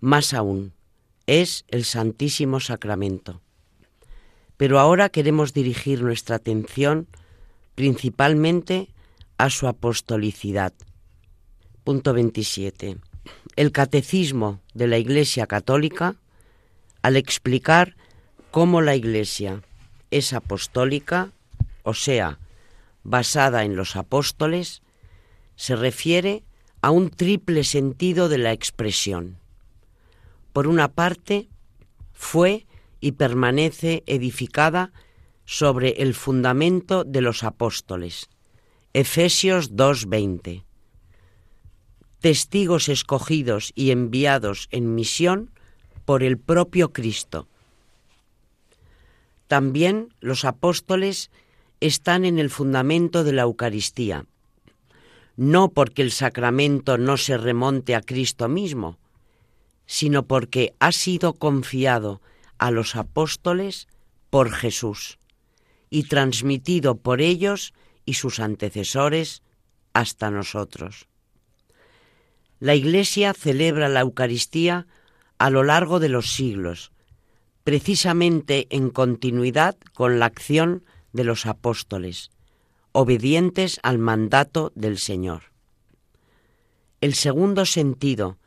[0.00, 0.72] Más aún,
[1.26, 3.42] es el Santísimo Sacramento.
[4.56, 7.08] Pero ahora queremos dirigir nuestra atención
[7.74, 8.88] principalmente
[9.36, 10.72] a su apostolicidad.
[11.84, 12.98] Punto 27.
[13.56, 16.16] El catecismo de la Iglesia Católica,
[17.02, 17.96] al explicar
[18.50, 19.62] cómo la Iglesia
[20.10, 21.32] es apostólica,
[21.82, 22.38] o sea,
[23.02, 24.82] basada en los apóstoles,
[25.56, 26.44] se refiere
[26.82, 29.38] a un triple sentido de la expresión.
[30.52, 31.48] Por una parte,
[32.12, 32.66] fue
[33.00, 34.92] y permanece edificada
[35.44, 38.28] sobre el fundamento de los apóstoles.
[38.92, 40.64] Efesios 2:20.
[42.20, 45.50] Testigos escogidos y enviados en misión
[46.04, 47.48] por el propio Cristo.
[49.50, 51.32] También los apóstoles
[51.80, 54.26] están en el fundamento de la Eucaristía,
[55.34, 59.00] no porque el sacramento no se remonte a Cristo mismo,
[59.86, 62.22] sino porque ha sido confiado
[62.58, 63.88] a los apóstoles
[64.30, 65.18] por Jesús
[65.90, 69.42] y transmitido por ellos y sus antecesores
[69.94, 71.08] hasta nosotros.
[72.60, 74.86] La Iglesia celebra la Eucaristía
[75.38, 76.92] a lo largo de los siglos,
[77.64, 82.30] precisamente en continuidad con la acción de los apóstoles,
[82.92, 85.42] obedientes al mandato del Señor.
[87.00, 88.38] El segundo sentido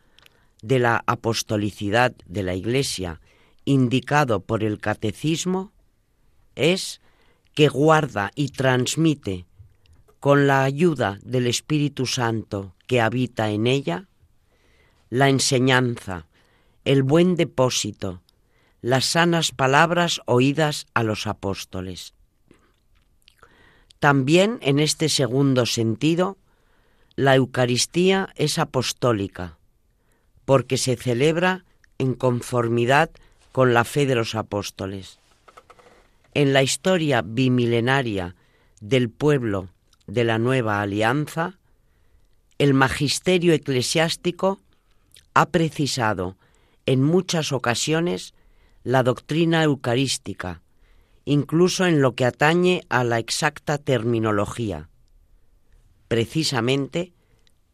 [0.62, 3.20] de la apostolicidad de la Iglesia,
[3.66, 5.72] indicado por el Catecismo,
[6.56, 7.02] es
[7.54, 9.46] que guarda y transmite
[10.20, 14.08] con la ayuda del Espíritu Santo que habita en ella,
[15.10, 16.28] la enseñanza,
[16.86, 18.23] el buen depósito,
[18.84, 22.14] las sanas palabras oídas a los apóstoles.
[24.00, 26.38] También en este segundo sentido,
[27.16, 29.58] la Eucaristía es apostólica,
[30.44, 31.64] porque se celebra
[31.98, 33.10] en conformidad
[33.54, 35.18] con la fe de los apóstoles.
[36.34, 38.36] En la historia bimilenaria
[38.82, 39.70] del pueblo
[40.08, 41.58] de la nueva alianza,
[42.58, 44.60] el magisterio eclesiástico
[45.34, 46.36] ha precisado
[46.86, 48.34] en muchas ocasiones
[48.84, 50.62] la doctrina eucarística,
[51.26, 54.90] incluso en lo que atañe a la exacta terminología,
[56.08, 57.14] precisamente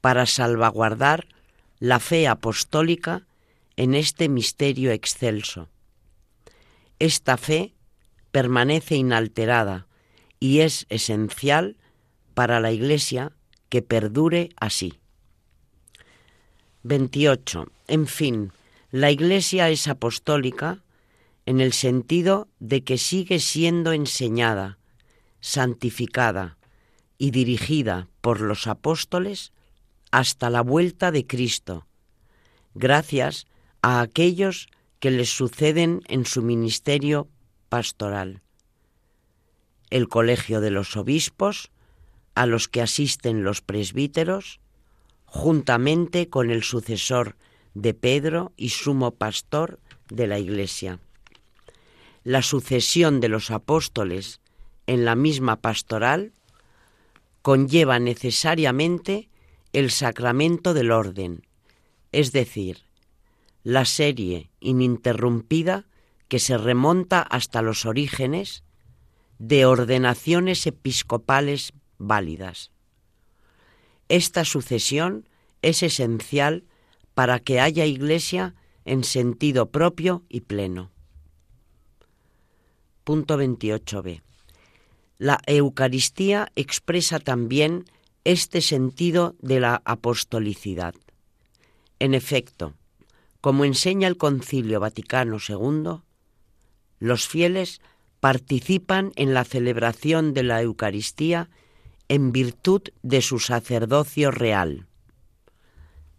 [0.01, 1.27] para salvaguardar
[1.79, 3.25] la fe apostólica
[3.75, 5.69] en este misterio excelso.
[6.99, 7.73] Esta fe
[8.31, 9.87] permanece inalterada
[10.39, 11.77] y es esencial
[12.33, 13.31] para la Iglesia
[13.69, 14.99] que perdure así.
[16.83, 17.67] 28.
[17.87, 18.51] En fin,
[18.91, 20.83] la Iglesia es apostólica
[21.49, 24.77] en el sentido de que sigue siendo enseñada,
[25.41, 26.59] santificada
[27.17, 29.51] y dirigida por los apóstoles
[30.11, 31.87] hasta la vuelta de Cristo,
[32.75, 33.47] gracias
[33.81, 34.67] a aquellos
[34.99, 37.27] que les suceden en su ministerio
[37.67, 38.43] pastoral.
[39.89, 41.71] El colegio de los obispos,
[42.35, 44.59] a los que asisten los presbíteros,
[45.25, 47.37] juntamente con el sucesor
[47.73, 50.99] de Pedro y sumo pastor de la Iglesia.
[52.23, 54.39] La sucesión de los apóstoles
[54.87, 56.33] en la misma pastoral
[57.41, 59.29] conlleva necesariamente
[59.71, 61.43] el sacramento del orden,
[62.11, 62.83] es decir,
[63.63, 65.85] la serie ininterrumpida
[66.27, 68.63] que se remonta hasta los orígenes
[69.37, 72.71] de ordenaciones episcopales válidas.
[74.09, 75.27] Esta sucesión
[75.61, 76.65] es esencial
[77.13, 78.55] para que haya iglesia
[78.85, 80.91] en sentido propio y pleno.
[83.09, 84.21] Punto 28b.
[85.17, 87.85] La Eucaristía expresa también
[88.23, 90.93] este sentido de la apostolicidad.
[91.97, 92.75] En efecto,
[93.41, 96.03] como enseña el Concilio Vaticano II,
[96.99, 97.81] los fieles
[98.19, 101.49] participan en la celebración de la Eucaristía
[102.09, 104.85] en virtud de su sacerdocio real.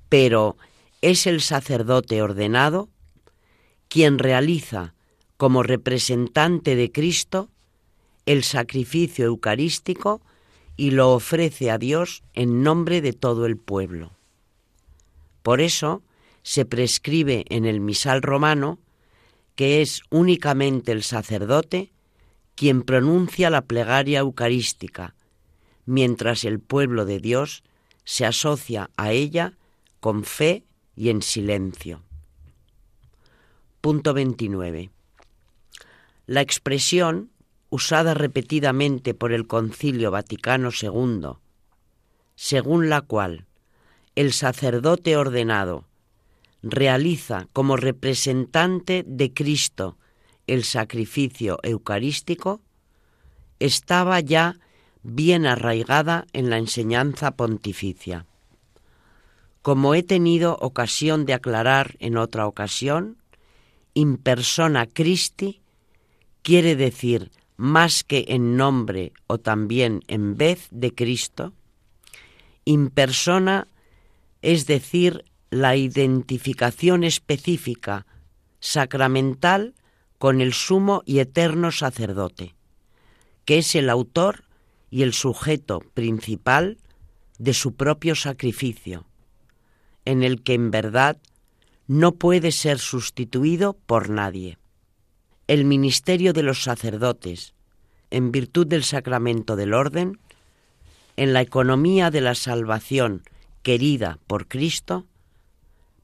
[0.09, 0.57] Pero
[1.03, 2.89] es el sacerdote ordenado
[3.87, 4.95] quien realiza
[5.41, 7.49] como representante de Cristo
[8.27, 10.21] el sacrificio eucarístico
[10.77, 14.13] y lo ofrece a Dios en nombre de todo el pueblo.
[15.43, 16.03] Por eso
[16.43, 18.81] se prescribe en el misal romano
[19.55, 21.91] que es únicamente el sacerdote
[22.55, 25.15] quien pronuncia la plegaria eucarística,
[25.87, 27.63] mientras el pueblo de Dios
[28.05, 29.55] se asocia a ella
[30.01, 30.65] con fe
[30.97, 32.03] y en silencio.
[33.81, 34.91] Punto 29.
[36.31, 37.33] La expresión,
[37.71, 41.41] usada repetidamente por el Concilio Vaticano II,
[42.37, 43.47] según la cual
[44.15, 45.89] el sacerdote ordenado
[46.63, 49.99] realiza como representante de Cristo
[50.47, 52.61] el sacrificio eucarístico,
[53.59, 54.55] estaba ya
[55.03, 58.25] bien arraigada en la enseñanza pontificia.
[59.63, 63.17] Como he tenido ocasión de aclarar en otra ocasión,
[63.95, 65.61] in persona Christi
[66.43, 71.53] quiere decir más que en nombre o también en vez de Cristo,
[72.65, 73.69] in persona
[74.43, 78.07] es decir la identificación específica
[78.61, 79.75] sacramental
[80.19, 82.55] con el sumo y eterno sacerdote,
[83.45, 84.45] que es el autor
[84.91, 86.79] y el sujeto principal
[87.39, 89.07] de su propio sacrificio,
[90.05, 91.19] en el que en verdad
[91.87, 94.59] no puede ser sustituido por nadie.
[95.51, 97.55] El ministerio de los sacerdotes,
[98.13, 100.21] en virtud del sacramento del orden,
[101.17, 103.25] en la economía de la salvación
[103.65, 105.07] querida por Cristo,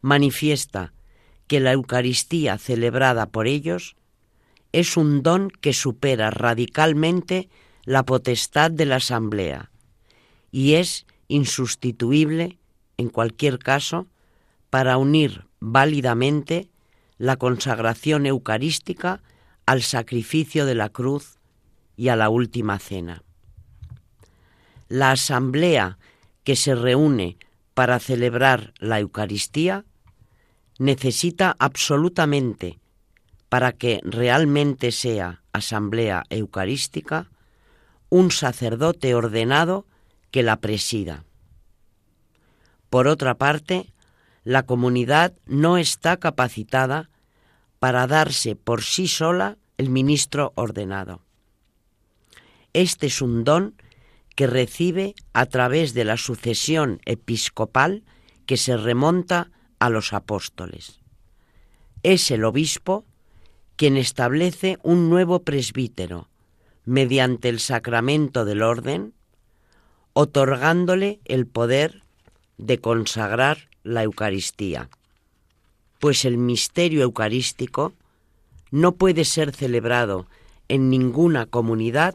[0.01, 0.93] manifiesta
[1.47, 3.95] que la Eucaristía celebrada por ellos
[4.73, 7.49] es un don que supera radicalmente
[7.85, 9.71] la potestad de la Asamblea
[10.51, 12.59] y es insustituible,
[12.97, 14.09] en cualquier caso,
[14.71, 16.69] para unir válidamente
[17.17, 19.23] la consagración eucarística
[19.67, 21.39] al sacrificio de la cruz
[21.97, 23.23] y a la última cena.
[24.89, 25.99] La asamblea
[26.45, 27.37] que se reúne
[27.75, 29.85] para celebrar la Eucaristía
[30.79, 32.79] necesita absolutamente,
[33.49, 37.29] para que realmente sea asamblea eucarística,
[38.09, 39.87] un sacerdote ordenado
[40.31, 41.25] que la presida.
[42.91, 43.93] Por otra parte,
[44.45, 47.11] la comunidad no está capacitada
[47.87, 51.23] para darse por sí sola el ministro ordenado.
[52.73, 53.77] Este es un don
[54.35, 58.03] que recibe a través de la sucesión episcopal
[58.45, 60.99] que se remonta a los apóstoles.
[62.03, 63.05] Es el obispo
[63.77, 66.29] quien establece un nuevo presbítero
[66.85, 69.15] mediante el sacramento del orden,
[70.13, 72.03] otorgándole el poder
[72.59, 74.91] de consagrar la Eucaristía,
[76.07, 77.93] pues el misterio eucarístico
[78.71, 80.29] no puede ser celebrado
[80.69, 82.15] en ninguna comunidad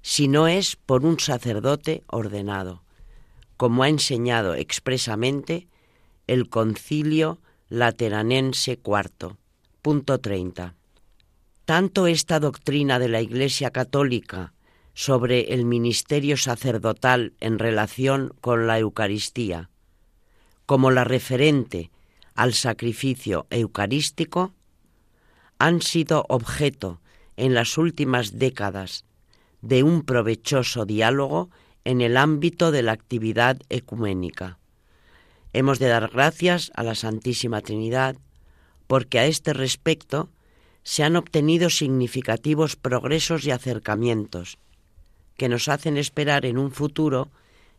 [0.00, 2.82] si no es por un sacerdote ordenado,
[3.58, 5.68] como ha enseñado expresamente
[6.26, 9.36] el Concilio Lateranense IV.
[9.82, 10.74] Punto 30.
[11.66, 14.54] Tanto esta doctrina de la Iglesia Católica
[14.94, 19.68] sobre el ministerio sacerdotal en relación con la Eucaristía,
[20.64, 21.90] como la referente
[22.38, 24.54] al sacrificio eucarístico,
[25.58, 27.00] han sido objeto
[27.36, 29.04] en las últimas décadas
[29.60, 31.50] de un provechoso diálogo
[31.84, 34.56] en el ámbito de la actividad ecuménica.
[35.52, 38.16] Hemos de dar gracias a la Santísima Trinidad
[38.86, 40.28] porque a este respecto
[40.84, 44.58] se han obtenido significativos progresos y acercamientos
[45.36, 47.30] que nos hacen esperar en un futuro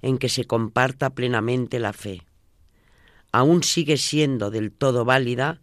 [0.02, 2.24] en que se comparta plenamente la fe.
[3.32, 5.62] Aún sigue siendo del todo válida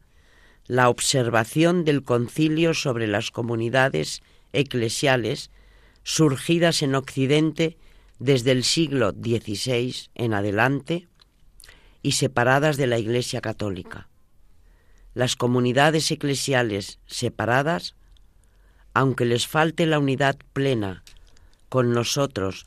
[0.66, 5.50] la observación del concilio sobre las comunidades eclesiales
[6.02, 7.76] surgidas en Occidente
[8.18, 11.08] desde el siglo XVI en adelante
[12.02, 14.08] y separadas de la Iglesia Católica.
[15.14, 17.96] Las comunidades eclesiales separadas,
[18.94, 21.02] aunque les falte la unidad plena
[21.68, 22.66] con nosotros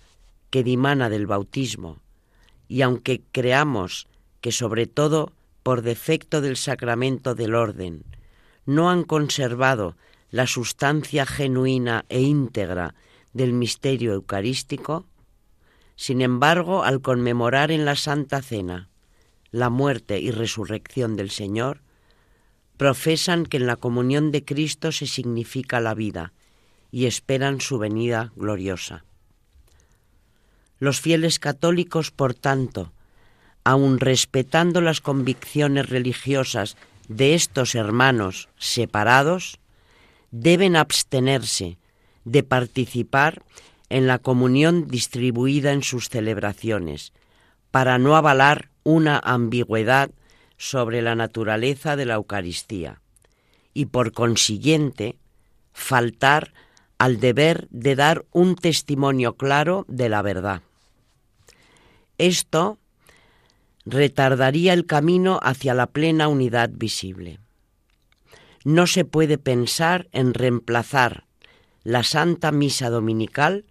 [0.50, 2.02] que dimana del bautismo,
[2.68, 4.08] y aunque creamos
[4.42, 5.34] que sobre todo
[5.64, 8.04] por defecto del sacramento del orden,
[8.66, 9.96] no han conservado
[10.32, 12.96] la sustancia genuina e íntegra
[13.34, 15.06] del misterio eucarístico,
[15.96, 18.90] sin embargo, al conmemorar en la Santa Cena
[19.52, 21.82] la muerte y resurrección del Señor,
[22.78, 26.34] profesan que en la comunión de Cristo se significa la vida
[26.92, 29.04] y esperan su venida gloriosa.
[30.78, 32.94] Los fieles católicos, por tanto,
[33.70, 36.76] aun respetando las convicciones religiosas
[37.08, 39.60] de estos hermanos separados,
[40.32, 41.78] deben abstenerse
[42.26, 43.44] de participar
[43.90, 47.14] en la comunión distribuida en sus celebraciones,
[47.70, 50.10] para no avalar una ambigüedad
[50.58, 53.02] sobre la naturaleza de la Eucaristía
[53.76, 55.16] y por consiguiente
[55.74, 56.54] faltar
[56.98, 60.64] al deber de dar un testimonio claro de la verdad.
[62.18, 62.80] Esto
[63.90, 67.40] retardaría el camino hacia la plena unidad visible.
[68.64, 71.26] No se puede pensar en reemplazar
[71.84, 73.66] la Santa Misa Dominical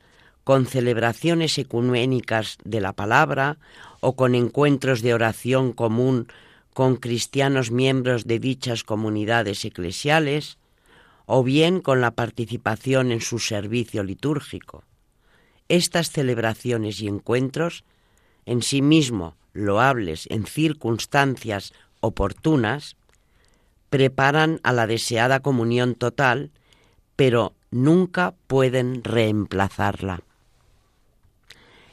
[0.44, 3.58] con celebraciones ecuménicas de la palabra
[4.00, 6.28] o con encuentros de oración común
[6.72, 10.58] con cristianos miembros de dichas comunidades eclesiales,
[11.26, 14.84] o bien con la participación en su servicio litúrgico.
[15.68, 17.82] Estas celebraciones y encuentros,
[18.46, 22.96] en sí mismo loables en circunstancias oportunas,
[23.90, 26.50] preparan a la deseada comunión total,
[27.16, 30.20] pero nunca pueden reemplazarla.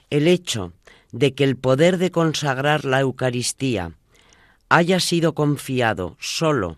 [0.10, 0.74] El hecho
[1.12, 3.94] de que el poder de consagrar la Eucaristía
[4.70, 6.78] haya sido confiado solo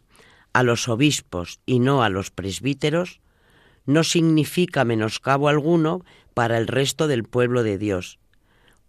[0.53, 3.19] a los obispos y no a los presbíteros,
[3.85, 6.03] no significa menoscabo alguno
[6.33, 8.19] para el resto del pueblo de Dios,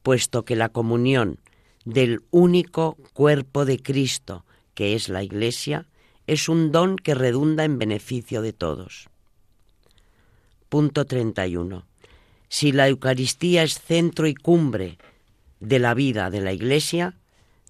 [0.02, 1.38] puesto que la comunión
[1.88, 5.86] del único cuerpo de Cristo, que es la Iglesia,
[6.26, 9.08] es un don que redunda en beneficio de todos.
[10.68, 11.86] Punto 31.
[12.50, 14.98] Si la Eucaristía es centro y cumbre
[15.60, 17.14] de la vida de la Iglesia,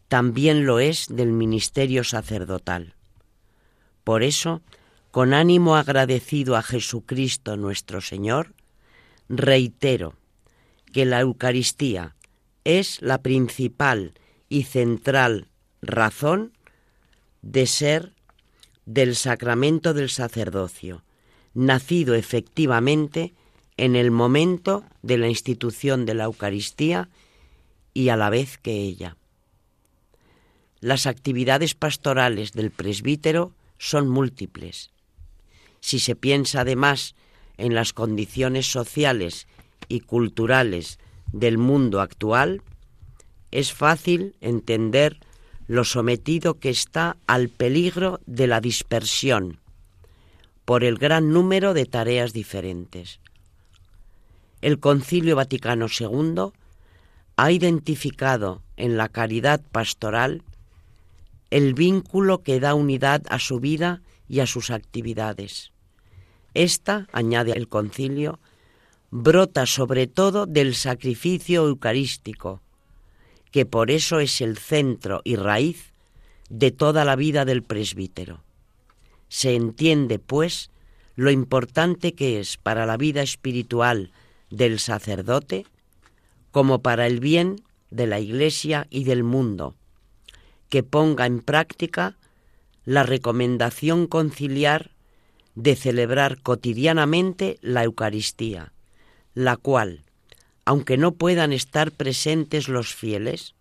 [0.08, 2.94] también lo es del ministerio sacerdotal.
[4.02, 4.62] Por eso,
[5.12, 8.52] con ánimo agradecido a Jesucristo nuestro Señor,
[9.28, 10.14] reitero
[10.92, 12.16] que la Eucaristía
[12.64, 14.14] es la principal
[14.48, 15.48] y central
[15.82, 16.52] razón
[17.42, 18.12] de ser
[18.86, 21.04] del sacramento del sacerdocio,
[21.54, 23.34] nacido efectivamente
[23.76, 27.08] en el momento de la institución de la Eucaristía
[27.94, 29.16] y a la vez que ella.
[30.80, 34.90] Las actividades pastorales del presbítero son múltiples.
[35.80, 37.14] Si se piensa además
[37.56, 39.46] en las condiciones sociales
[39.88, 40.98] y culturales
[41.32, 42.62] del mundo actual,
[43.50, 45.18] es fácil entender
[45.66, 49.60] lo sometido que está al peligro de la dispersión
[50.64, 53.20] por el gran número de tareas diferentes.
[54.60, 56.52] El Concilio Vaticano II
[57.36, 60.42] ha identificado en la caridad pastoral
[61.50, 65.72] el vínculo que da unidad a su vida y a sus actividades.
[66.54, 68.38] Esta, añade el concilio,
[69.10, 72.60] brota sobre todo del sacrificio eucarístico,
[73.50, 75.92] que por eso es el centro y raíz
[76.50, 78.42] de toda la vida del presbítero.
[79.28, 80.70] Se entiende, pues,
[81.16, 84.12] lo importante que es para la vida espiritual
[84.50, 85.66] del sacerdote
[86.50, 87.56] como para el bien
[87.90, 89.74] de la Iglesia y del mundo,
[90.68, 92.16] que ponga en práctica
[92.84, 94.92] la recomendación conciliar
[95.54, 98.72] de celebrar cotidianamente la Eucaristía,
[99.38, 100.02] la cual,
[100.64, 103.54] aunque no puedan estar presentes los fieles,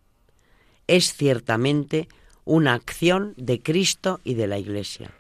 [0.88, 2.08] es ciertamente
[2.46, 5.14] una acción de Cristo y de la Iglesia.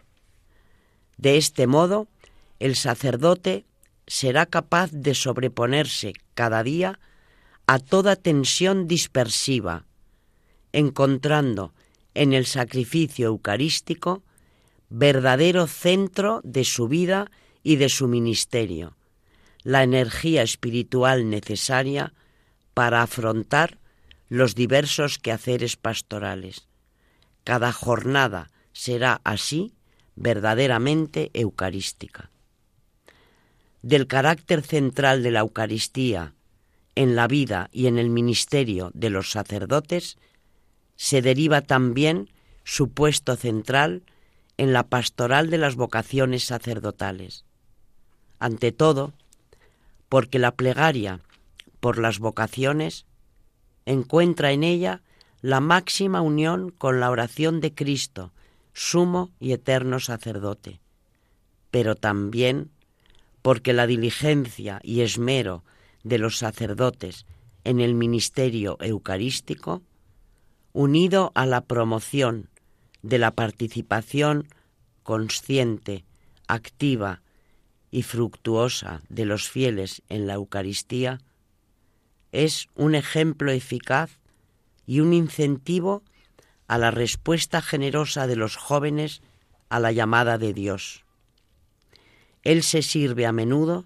[1.18, 2.08] De este modo,
[2.58, 3.66] el sacerdote
[4.08, 7.00] será capaz de sobreponerse cada día
[7.68, 9.86] a toda tensión dispersiva,
[10.72, 11.72] encontrando
[12.16, 14.24] en el sacrificio eucarístico
[14.90, 17.30] verdadero centro de su vida
[17.62, 18.97] y de su ministerio,
[19.68, 22.14] la energía espiritual necesaria
[22.74, 23.80] para afrontar
[24.30, 26.70] los diversos quehaceres pastorales.
[27.44, 29.74] Cada jornada será así
[30.16, 32.32] verdaderamente eucarística.
[33.82, 36.34] Del carácter central de la Eucaristía
[36.96, 40.18] en la vida y en el ministerio de los sacerdotes
[40.96, 42.30] se deriva también
[42.64, 44.04] su puesto central
[44.56, 47.44] en la pastoral de las vocaciones sacerdotales.
[48.40, 49.12] Ante todo,
[50.10, 51.22] porque la plegaria
[51.80, 53.06] por las vocaciones
[53.86, 55.02] encuentra en ella
[55.42, 58.34] la máxima unión con la oración de Cristo,
[58.74, 60.80] sumo y eterno sacerdote,
[61.72, 62.72] pero también
[63.42, 65.64] porque la diligencia y esmero
[66.04, 67.26] de los sacerdotes
[67.64, 69.84] en el ministerio eucarístico,
[70.74, 72.50] unido a la promoción
[73.02, 74.48] de la participación
[75.04, 76.06] consciente,
[76.48, 77.22] activa
[77.98, 81.18] y fructuosa de los fieles en la Eucaristía,
[82.32, 84.20] es un ejemplo eficaz
[84.86, 86.04] y un incentivo
[86.68, 89.24] a la respuesta generosa de los jóvenes
[89.70, 91.06] a la llamada de Dios.
[92.44, 93.86] Él se sirve a menudo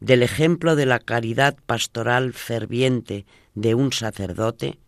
[0.00, 3.24] del ejemplo de la caridad pastoral ferviente
[3.54, 4.80] de un sacerdote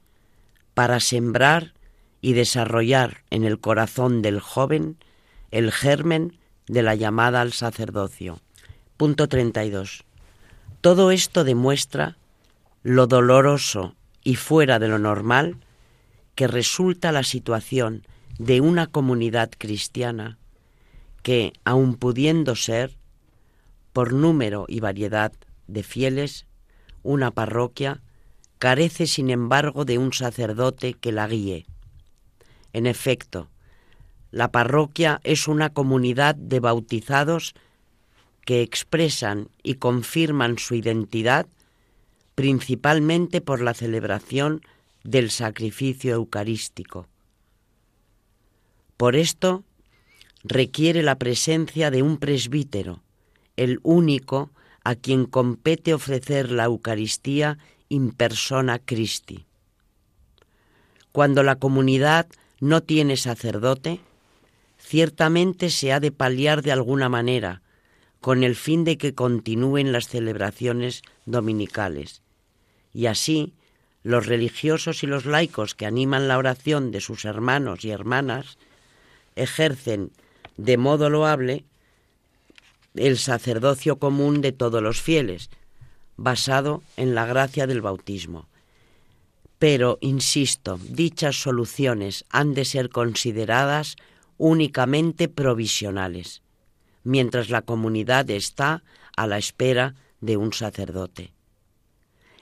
[0.75, 1.73] para sembrar
[2.21, 4.99] y desarrollar en el corazón del joven
[5.53, 6.37] el germen
[6.67, 8.41] de la llamada al sacerdocio.
[8.97, 10.05] Punto 32.
[10.81, 12.17] Todo esto demuestra
[12.83, 13.95] lo doloroso
[14.25, 15.59] y fuera de lo normal
[16.35, 18.07] que resulta la situación
[18.39, 20.39] de una comunidad cristiana
[21.23, 22.97] que, aun pudiendo ser,
[23.93, 25.33] por número y variedad
[25.67, 26.47] de fieles,
[27.03, 28.01] una parroquia,
[28.59, 31.67] carece sin embargo de un sacerdote que la guíe.
[32.73, 33.51] En efecto,
[34.31, 37.55] la parroquia es una comunidad de bautizados
[38.47, 41.47] que expresan y confirman su identidad
[42.37, 44.63] principalmente por la celebración
[45.03, 47.09] del sacrificio eucarístico.
[48.97, 49.65] Por esto
[50.45, 53.03] requiere la presencia de un presbítero,
[53.57, 54.51] el único
[54.85, 59.47] a quien compete ofrecer la Eucaristía in persona Christi.
[61.11, 62.29] Cuando la comunidad
[62.61, 64.01] no tiene sacerdote,
[64.79, 67.63] ciertamente se ha de paliar de alguna manera,
[68.27, 72.23] con el fin de que continúen las celebraciones dominicales.
[72.93, 73.55] Y así,
[74.03, 78.59] los religiosos y los laicos que animan la oración de sus hermanos y hermanas
[79.37, 80.11] ejercen
[80.57, 81.67] de modo loable
[82.97, 85.49] el sacerdocio común de todos los fieles,
[86.17, 88.49] basado en la gracia del bautismo.
[89.61, 93.95] Pero, insisto, dichas soluciones han de ser consideradas
[94.37, 96.43] únicamente provisionales,
[97.07, 98.83] mientras la comunidad está
[99.17, 101.33] a la espera de un sacerdote.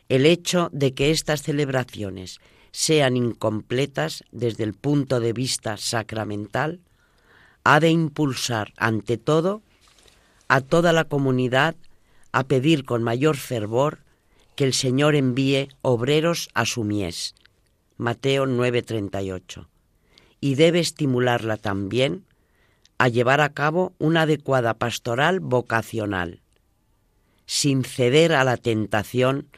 [0.08, 2.40] El hecho de que estas celebraciones
[2.72, 6.80] sean incompletas desde el punto de vista sacramental
[7.62, 9.60] ha de impulsar, ante todo,
[10.48, 11.76] a toda la comunidad
[12.32, 13.98] a pedir con mayor fervor
[14.56, 17.34] que el Señor envíe obreros a su mies.
[17.98, 19.68] Mateo 9:38.
[20.40, 22.24] Y debe estimularla también
[22.98, 26.40] a llevar a cabo una adecuada pastoral vocacional,
[27.46, 29.48] sin ceder a la tentación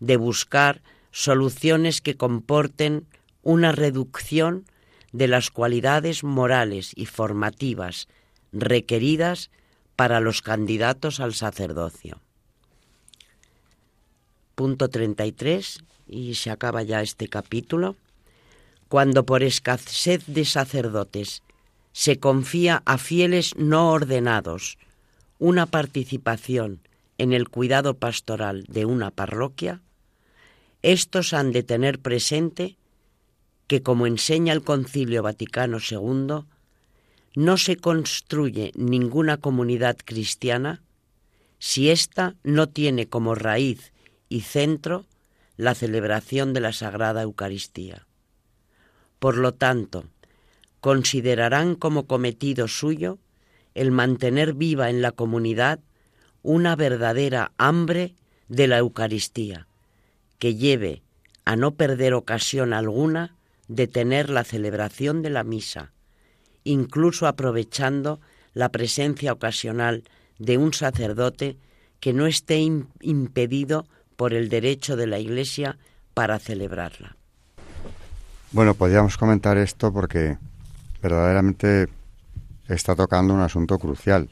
[0.00, 3.06] de buscar soluciones que comporten
[3.42, 4.64] una reducción
[5.12, 8.08] de las cualidades morales y formativas
[8.52, 9.50] requeridas
[9.96, 12.20] para los candidatos al sacerdocio.
[14.54, 17.96] Punto 33, y se acaba ya este capítulo.
[18.88, 21.42] Cuando por escasez de sacerdotes
[21.98, 24.78] se confía a fieles no ordenados
[25.40, 26.80] una participación
[27.18, 29.82] en el cuidado pastoral de una parroquia,
[30.82, 32.76] estos han de tener presente
[33.66, 36.44] que, como enseña el Concilio Vaticano II,
[37.34, 40.84] no se construye ninguna comunidad cristiana
[41.58, 43.92] si ésta no tiene como raíz
[44.28, 45.04] y centro
[45.56, 48.06] la celebración de la Sagrada Eucaristía.
[49.18, 50.04] Por lo tanto,
[50.80, 53.18] considerarán como cometido suyo
[53.74, 55.80] el mantener viva en la comunidad
[56.42, 58.14] una verdadera hambre
[58.48, 59.66] de la Eucaristía,
[60.38, 61.02] que lleve
[61.44, 63.34] a no perder ocasión alguna
[63.68, 65.92] de tener la celebración de la misa,
[66.64, 68.20] incluso aprovechando
[68.54, 70.04] la presencia ocasional
[70.38, 71.58] de un sacerdote
[72.00, 75.78] que no esté impedido por el derecho de la Iglesia
[76.14, 77.16] para celebrarla.
[78.50, 80.38] Bueno, podríamos comentar esto porque
[81.02, 81.88] verdaderamente
[82.68, 84.28] está tocando un asunto crucial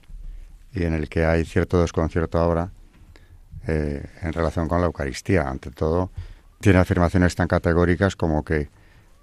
[0.72, 2.70] y en el que hay cierto desconcierto ahora
[3.66, 5.48] eh, en relación con la Eucaristía.
[5.48, 6.10] Ante todo,
[6.60, 8.68] tiene afirmaciones tan categóricas como que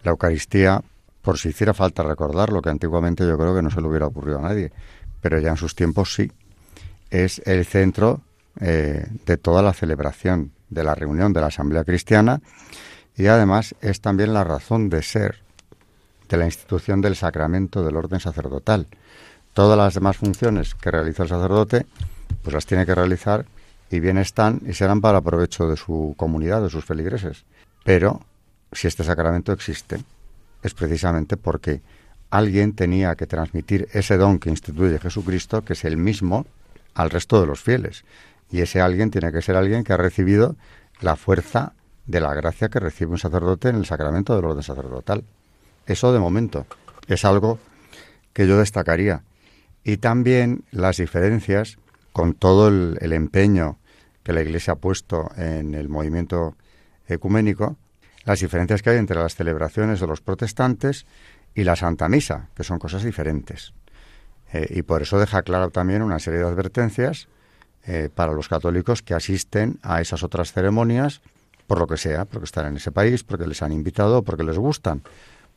[0.04, 0.82] la Eucaristía
[1.22, 4.39] por si hiciera falta recordarlo, que antiguamente yo creo que no se le hubiera ocurrido
[4.39, 4.72] a nadie,
[5.22, 6.30] pero ya en sus tiempos sí,
[7.10, 8.22] es el centro
[8.60, 12.41] eh, de toda la celebración de la reunión de la Asamblea Cristiana
[13.16, 15.43] y además es también la razón de ser
[16.30, 18.88] de la institución del sacramento del orden sacerdotal.
[19.54, 21.86] Todas las demás funciones que realiza el sacerdote,
[22.42, 23.46] pues las tiene que realizar
[23.90, 27.46] y bien están y serán para provecho de su comunidad, de sus feligreses.
[27.84, 28.22] Pero
[28.72, 30.04] si este sacramento existe,
[30.64, 31.82] es precisamente porque
[32.32, 36.48] alguien tenía que transmitir ese don que instituye Jesucristo, que es el mismo
[36.96, 38.04] al resto de los fieles.
[38.50, 40.56] Y ese alguien tiene que ser alguien que ha recibido
[41.02, 41.74] la fuerza
[42.08, 45.24] de la gracia que recibe un sacerdote en el sacramento del orden sacerdotal.
[45.86, 46.66] Eso de momento
[47.08, 47.60] es algo
[48.34, 49.24] que yo destacaría.
[49.84, 51.78] Y también las diferencias
[52.14, 53.80] con todo el, empeño
[54.24, 56.56] que la Iglesia ha puesto en el movimiento
[57.08, 57.76] ecuménico,
[58.24, 61.06] las diferencias que hay entre las celebraciones de los protestantes
[61.56, 63.74] y la Santa Misa, que son cosas diferentes.
[64.54, 67.28] Eh, y por eso deja claro también una serie de advertencias
[67.86, 71.22] eh, para los católicos que asisten a esas otras ceremonias,
[71.68, 74.58] por lo que sea, porque están en ese país, porque les han invitado, porque les
[74.58, 75.02] gustan.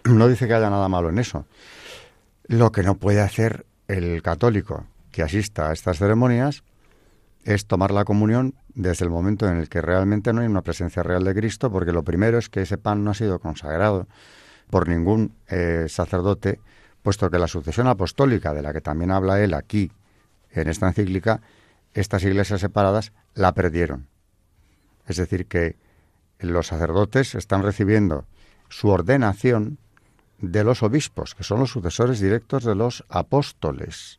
[0.09, 1.47] No dice que haya nada malo en eso.
[2.47, 6.63] Lo que no puede hacer el católico que asista a estas ceremonias
[7.45, 11.03] es tomar la comunión desde el momento en el que realmente no hay una presencia
[11.03, 14.07] real de Cristo, porque lo primero es que ese pan no ha sido consagrado
[14.71, 16.61] por ningún eh, sacerdote,
[17.03, 19.93] puesto que la sucesión apostólica, de la que también habla él aquí
[20.51, 21.41] en esta encíclica,
[21.95, 24.09] estas iglesias separadas la perdieron.
[25.07, 25.77] Es decir, que
[26.41, 28.27] los sacerdotes están recibiendo
[28.69, 29.79] su ordenación
[30.39, 34.19] de los obispos, que son los sucesores directos de los apóstoles.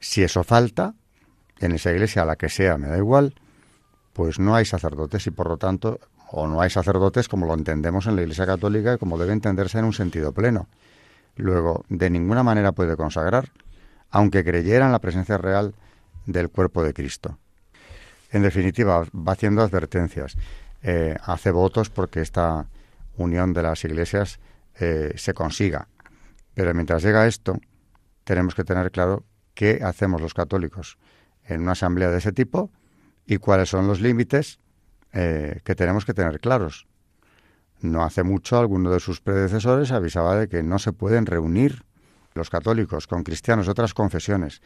[0.00, 0.94] Si eso falta,
[1.60, 3.34] en esa iglesia, a la que sea, me da igual,
[4.12, 6.00] pues no hay sacerdotes y por lo tanto,
[6.30, 9.78] o no hay sacerdotes como lo entendemos en la Iglesia Católica y como debe entenderse
[9.78, 10.66] en un sentido pleno.
[11.36, 13.50] Luego, de ninguna manera puede consagrar,
[14.10, 15.74] aunque creyera en la presencia real
[16.26, 17.38] del cuerpo de Cristo.
[18.30, 20.36] En definitiva, va haciendo advertencias,
[20.82, 22.66] eh, hace votos porque esta
[23.16, 24.40] unión de las iglesias
[24.78, 25.88] eh, se consiga.
[26.54, 27.58] Pero mientras llega esto,
[28.24, 30.98] tenemos que tener claro qué hacemos los católicos
[31.44, 32.70] en una asamblea de ese tipo
[33.26, 34.58] y cuáles son los límites
[35.12, 36.86] eh, que tenemos que tener claros.
[37.80, 41.84] No hace mucho alguno de sus predecesores avisaba de que no se pueden reunir
[42.34, 44.62] los católicos con cristianos de otras confesiones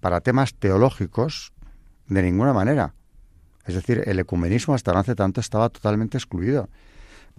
[0.00, 1.52] para temas teológicos
[2.08, 2.94] de ninguna manera.
[3.64, 6.68] Es decir, el ecumenismo hasta hace tanto estaba totalmente excluido.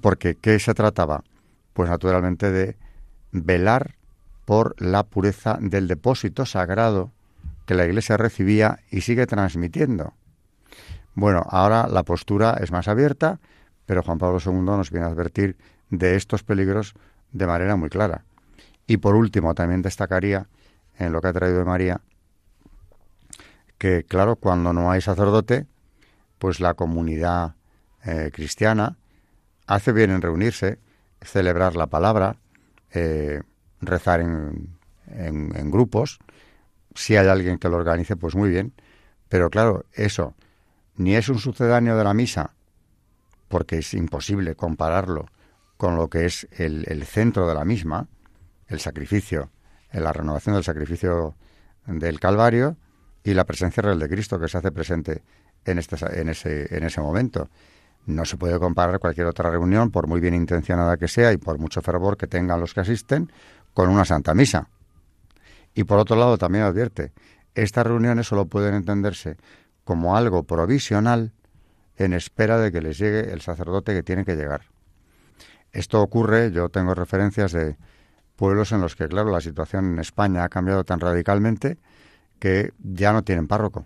[0.01, 1.24] Porque, ¿qué se trataba?
[1.78, 2.76] Pues naturalmente de
[3.32, 3.98] velar
[4.46, 7.12] por la pureza del depósito sagrado
[7.68, 10.16] que la Iglesia recibía y sigue transmitiendo.
[11.14, 13.40] Bueno, ahora la postura es más abierta,
[13.86, 15.56] pero Juan Pablo II nos viene a advertir
[15.92, 16.96] de estos peligros
[17.32, 18.26] de manera muy clara.
[18.88, 20.48] Y por último, también destacaría
[20.98, 22.02] en lo que ha traído de María,
[23.78, 25.68] que claro, cuando no hay sacerdote,
[26.40, 27.54] pues la comunidad
[28.04, 28.98] eh, cristiana
[29.68, 30.80] hace bien en reunirse,
[31.22, 32.38] celebrar la palabra,
[32.91, 33.41] eh,
[33.82, 36.20] rezar en, en grupos.
[36.95, 38.74] Si hay alguien que lo organice, pues muy bien.
[39.30, 40.36] Pero claro, eso
[40.97, 42.55] ni es un sucedáneo de la misa,
[43.47, 45.28] porque es imposible compararlo
[45.78, 48.07] con lo que es el, centro de la misma,
[48.68, 49.51] el sacrificio,
[49.91, 51.36] la renovación del sacrificio
[51.86, 52.78] del Calvario
[53.24, 55.24] y la presencia real de Cristo que se hace presente
[55.65, 57.49] en, este, en, ese, en ese momento.
[58.08, 61.60] No se puede comparar cualquier otra reunión, por muy bien intencionada que sea y por
[61.60, 63.32] mucho fervor que tengan los que asisten,
[63.74, 64.70] con una Santa Misa.
[65.76, 67.12] Y por otro lado también advierte,
[67.53, 69.36] estas reuniones solo pueden entenderse
[69.84, 71.34] como algo provisional
[71.97, 74.62] en espera de que les llegue el sacerdote que tiene que llegar.
[75.74, 77.76] Esto ocurre, yo tengo referencias de
[78.38, 81.78] pueblos en los que, claro, la situación en España ha cambiado tan radicalmente
[82.39, 83.86] que ya no tienen párroco.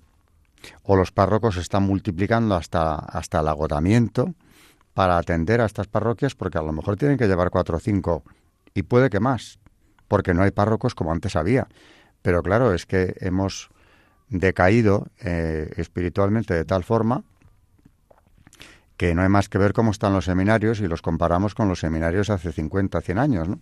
[0.83, 4.33] O los párrocos se están multiplicando hasta, hasta el agotamiento
[4.93, 8.23] para atender a estas parroquias porque a lo mejor tienen que llevar cuatro o cinco
[8.73, 9.59] y puede que más,
[10.07, 11.67] porque no hay párrocos como antes había.
[12.21, 13.69] Pero claro, es que hemos
[14.29, 17.23] decaído eh, espiritualmente de tal forma
[18.97, 21.79] que no hay más que ver cómo están los seminarios y los comparamos con los
[21.79, 23.49] seminarios hace 50, 100 años.
[23.49, 23.59] ¿no?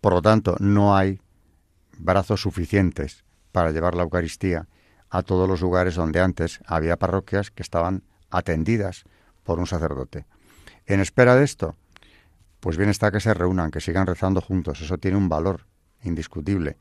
[0.00, 1.18] Por lo tanto, no hay
[1.96, 4.68] brazos suficientes para llevar la Eucaristía
[5.14, 9.04] a todos los lugares donde antes había parroquias que estaban atendidas
[9.44, 10.26] por un sacerdote.
[10.86, 11.76] En espera de esto,
[12.58, 15.66] pues bien está que se reúnan, que sigan rezando juntos, eso tiene un valor
[16.02, 16.76] indiscutible,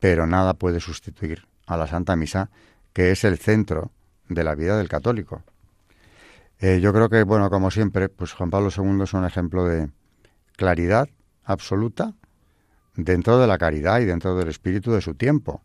[0.00, 2.48] pero nada puede sustituir a la Santa Misa,
[2.94, 3.90] que es el centro
[4.30, 5.42] de la vida del católico.
[6.60, 9.90] Eh, yo creo que, bueno, como siempre, pues Juan Pablo II es un ejemplo de
[10.56, 11.10] claridad
[11.44, 12.14] absoluta
[12.96, 15.60] dentro de la caridad y dentro del espíritu de su tiempo.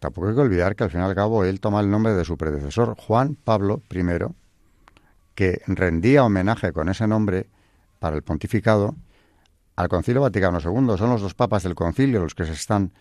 [0.00, 2.24] Tampoco hay que olvidar que al fin y al cabo él toma el nombre de
[2.24, 4.02] su predecesor, Juan Pablo I,
[5.34, 7.48] que rendía homenaje con ese nombre
[7.98, 8.96] para el pontificado
[9.76, 10.96] al Concilio Vaticano II.
[10.96, 12.92] Son los dos papas del concilio los que se están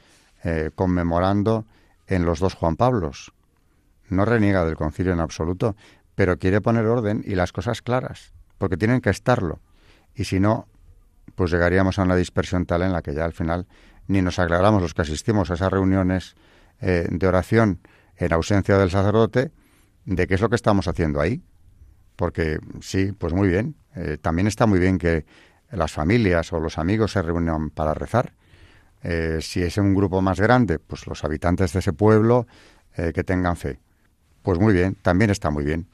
[0.43, 1.65] eh, conmemorando
[2.07, 3.31] en los dos Juan Pablos.
[4.09, 5.75] No reniega del concilio en absoluto,
[6.15, 9.59] pero quiere poner orden y las cosas claras, porque tienen que estarlo.
[10.15, 10.67] Y si no,
[11.35, 13.67] pues llegaríamos a una dispersión tal en la que ya al final
[14.07, 16.35] ni nos aclaramos los que asistimos a esas reuniones
[16.81, 17.79] eh, de oración
[18.17, 19.51] en ausencia del sacerdote
[20.05, 21.41] de qué es lo que estamos haciendo ahí.
[22.15, 23.75] Porque sí, pues muy bien.
[23.95, 25.25] Eh, también está muy bien que
[25.71, 28.33] las familias o los amigos se reúnan para rezar,
[29.03, 32.47] eh, si es un grupo más grande, pues los habitantes de ese pueblo
[33.13, 33.79] que tengan fe.
[34.41, 35.87] Pues muy bien, también está muy bien.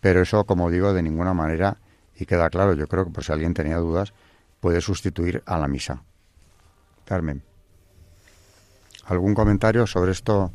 [0.00, 1.76] Pero eso, como digo, de ninguna manera,
[2.18, 4.12] y queda claro, yo creo que por si alguien tenía dudas,
[4.58, 6.02] puede sustituir a la misa.
[7.04, 7.47] Carmen.
[9.08, 10.50] ¿Algún comentario sobre esto,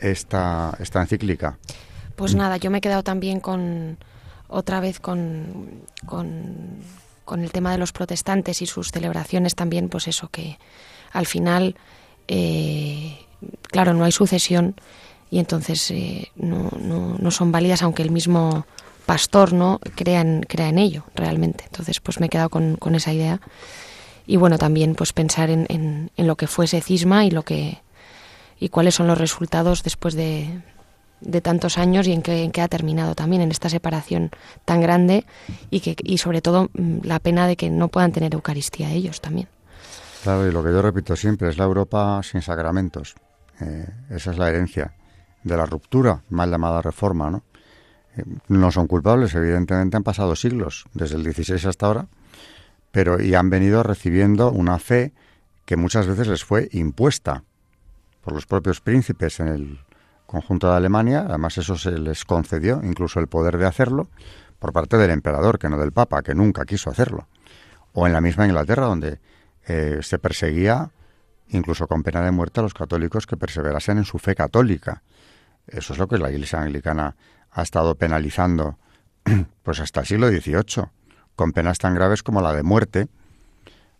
[0.00, 1.58] esta, esta encíclica?
[2.16, 3.98] Pues nada, yo me he quedado también con,
[4.48, 6.78] otra vez con, con,
[7.24, 10.58] con el tema de los protestantes y sus celebraciones también, pues eso, que,
[11.12, 11.76] al final,
[12.28, 13.18] eh,
[13.62, 14.74] claro, no hay sucesión
[15.30, 18.66] y entonces eh, no, no, son válidas aunque el mismo
[19.06, 21.64] pastor no crea en, crea en ello realmente.
[21.64, 23.40] Entonces, pues me he quedado con, con esa idea.
[24.26, 27.82] Y bueno, también pues pensar en, en, lo que fue ese cisma y lo que
[28.58, 30.62] y cuáles son los resultados después de,
[31.20, 34.30] de tantos años y en qué, en qué ha terminado también en esta separación
[34.64, 35.26] tan grande
[35.70, 39.20] y que y sobre todo mm, la pena de que no puedan tener Eucaristía ellos
[39.20, 39.48] también.
[40.22, 43.14] Claro, y lo que yo repito siempre es la Europa sin sacramentos.
[43.60, 44.92] Eh, esa es la herencia
[45.44, 47.42] de la ruptura, mal llamada reforma, ¿no?
[48.16, 52.06] Eh, no son culpables, evidentemente han pasado siglos, desde el 16 hasta ahora,
[52.96, 55.12] pero y han venido recibiendo una fe
[55.66, 57.44] que muchas veces les fue impuesta
[58.22, 59.80] por los propios príncipes en el
[60.24, 64.08] conjunto de Alemania, además eso se les concedió, incluso el poder de hacerlo,
[64.58, 67.28] por parte del emperador, que no del papa, que nunca quiso hacerlo.
[67.92, 69.20] O en la misma Inglaterra, donde
[69.66, 70.90] eh, se perseguía
[71.48, 75.02] incluso con pena de muerte a los católicos que perseverasen en su fe católica.
[75.66, 77.14] Eso es lo que la Iglesia anglicana
[77.50, 78.78] ha estado penalizando
[79.62, 80.88] pues hasta el siglo XVIII,
[81.36, 83.08] con penas tan graves como la de muerte.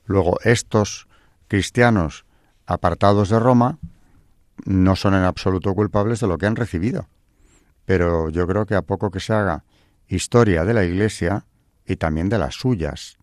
[0.06, 1.06] Luego, estos
[1.48, 2.24] cristianos
[2.66, 3.78] apartados de Roma
[4.64, 7.08] no son en absoluto culpables de lo que han recibido.
[7.84, 9.64] Pero yo creo que a poco que se haga
[10.08, 11.44] historia de la Iglesia
[11.84, 13.18] y también de las suyas,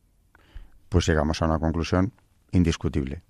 [0.90, 2.14] pues llegamos a una conclusión
[2.52, 3.24] indiscutible.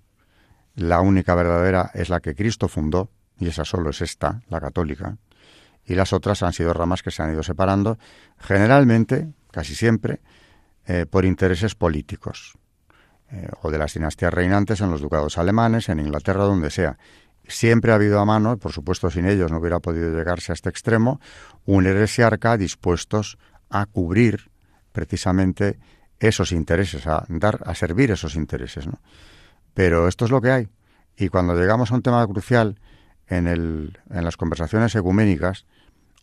[0.75, 3.09] La única verdadera es la que Cristo fundó,
[3.39, 5.17] y esa solo es esta, la católica,
[5.85, 7.97] y las otras han sido ramas que se han ido separando,
[8.37, 10.21] generalmente, casi siempre,
[10.85, 12.57] eh, por intereses políticos,
[13.31, 16.97] eh, o de las dinastías reinantes en los ducados alemanes, en Inglaterra, donde sea.
[17.47, 20.69] Siempre ha habido a mano, por supuesto sin ellos no hubiera podido llegarse a este
[20.69, 21.19] extremo,
[21.65, 23.37] un heresiarca dispuestos
[23.69, 24.51] a cubrir
[24.91, 25.79] precisamente
[26.19, 28.87] esos intereses, a dar, a servir esos intereses.
[28.87, 28.99] ¿no?
[29.73, 30.69] Pero esto es lo que hay.
[31.17, 32.79] Y cuando llegamos a un tema crucial
[33.27, 35.65] en, el, en las conversaciones ecuménicas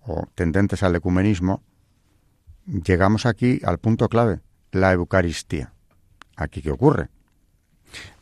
[0.03, 1.63] o tendentes al ecumenismo,
[2.67, 4.41] llegamos aquí al punto clave,
[4.73, 5.73] la Eucaristía.
[6.37, 7.09] ¿Aquí qué ocurre?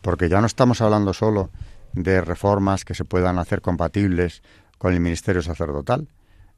[0.00, 1.50] Porque ya no estamos hablando solo
[1.92, 4.42] de reformas que se puedan hacer compatibles
[4.78, 6.08] con el ministerio sacerdotal.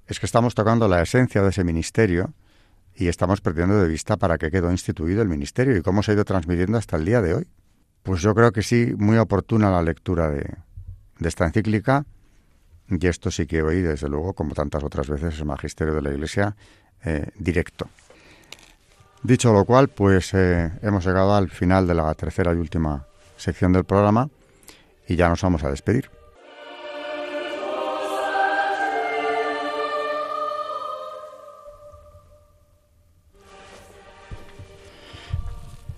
[0.06, 2.32] Es que estamos tocando la esencia de ese ministerio
[2.94, 6.14] y estamos perdiendo de vista para qué quedó instituido el ministerio y cómo se ha
[6.14, 7.46] ido transmitiendo hasta el día de hoy.
[8.02, 10.46] Pues yo creo que sí, muy oportuna la lectura de,
[11.20, 12.06] esta encíclica
[12.88, 16.10] y esto sí que oí, desde luego, como tantas otras veces, el magisterio de la
[16.10, 16.56] Iglesia
[17.04, 17.88] eh, directo.
[19.22, 23.06] Dicho lo cual, pues eh, hemos llegado al final de la tercera y última
[23.36, 24.28] sección del programa
[25.06, 26.10] y ya nos vamos a despedir.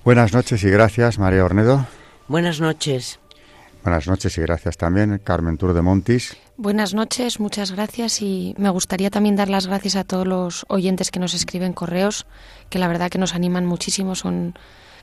[0.05, 1.87] Buenas noches y gracias, María Ornedo.
[2.27, 3.21] Buenas noches.
[3.83, 6.37] Buenas noches y gracias también, Carmen Tour de Montis.
[6.57, 11.11] Buenas noches, muchas gracias y me gustaría también dar las gracias a todos los oyentes
[11.11, 12.27] que nos escriben correos,
[12.71, 14.55] que la verdad que nos animan muchísimo, son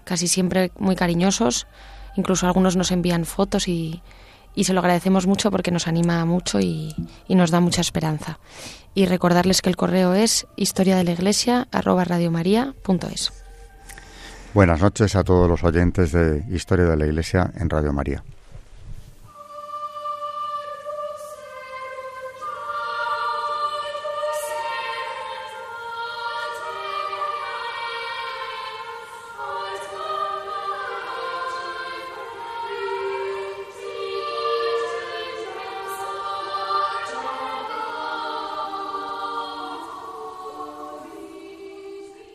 [0.05, 1.67] casi siempre muy cariñosos
[2.15, 4.01] Incluso algunos nos envían fotos y,
[4.57, 6.93] se lo agradecemos mucho porque nos anima mucho y,
[7.29, 8.39] nos da mucha esperanza.
[8.93, 11.67] Y recordarles que el correo es historia de la iglesia
[14.53, 18.23] Buenas noches a todos los oyentes de Historia de la Iglesia en Radio María.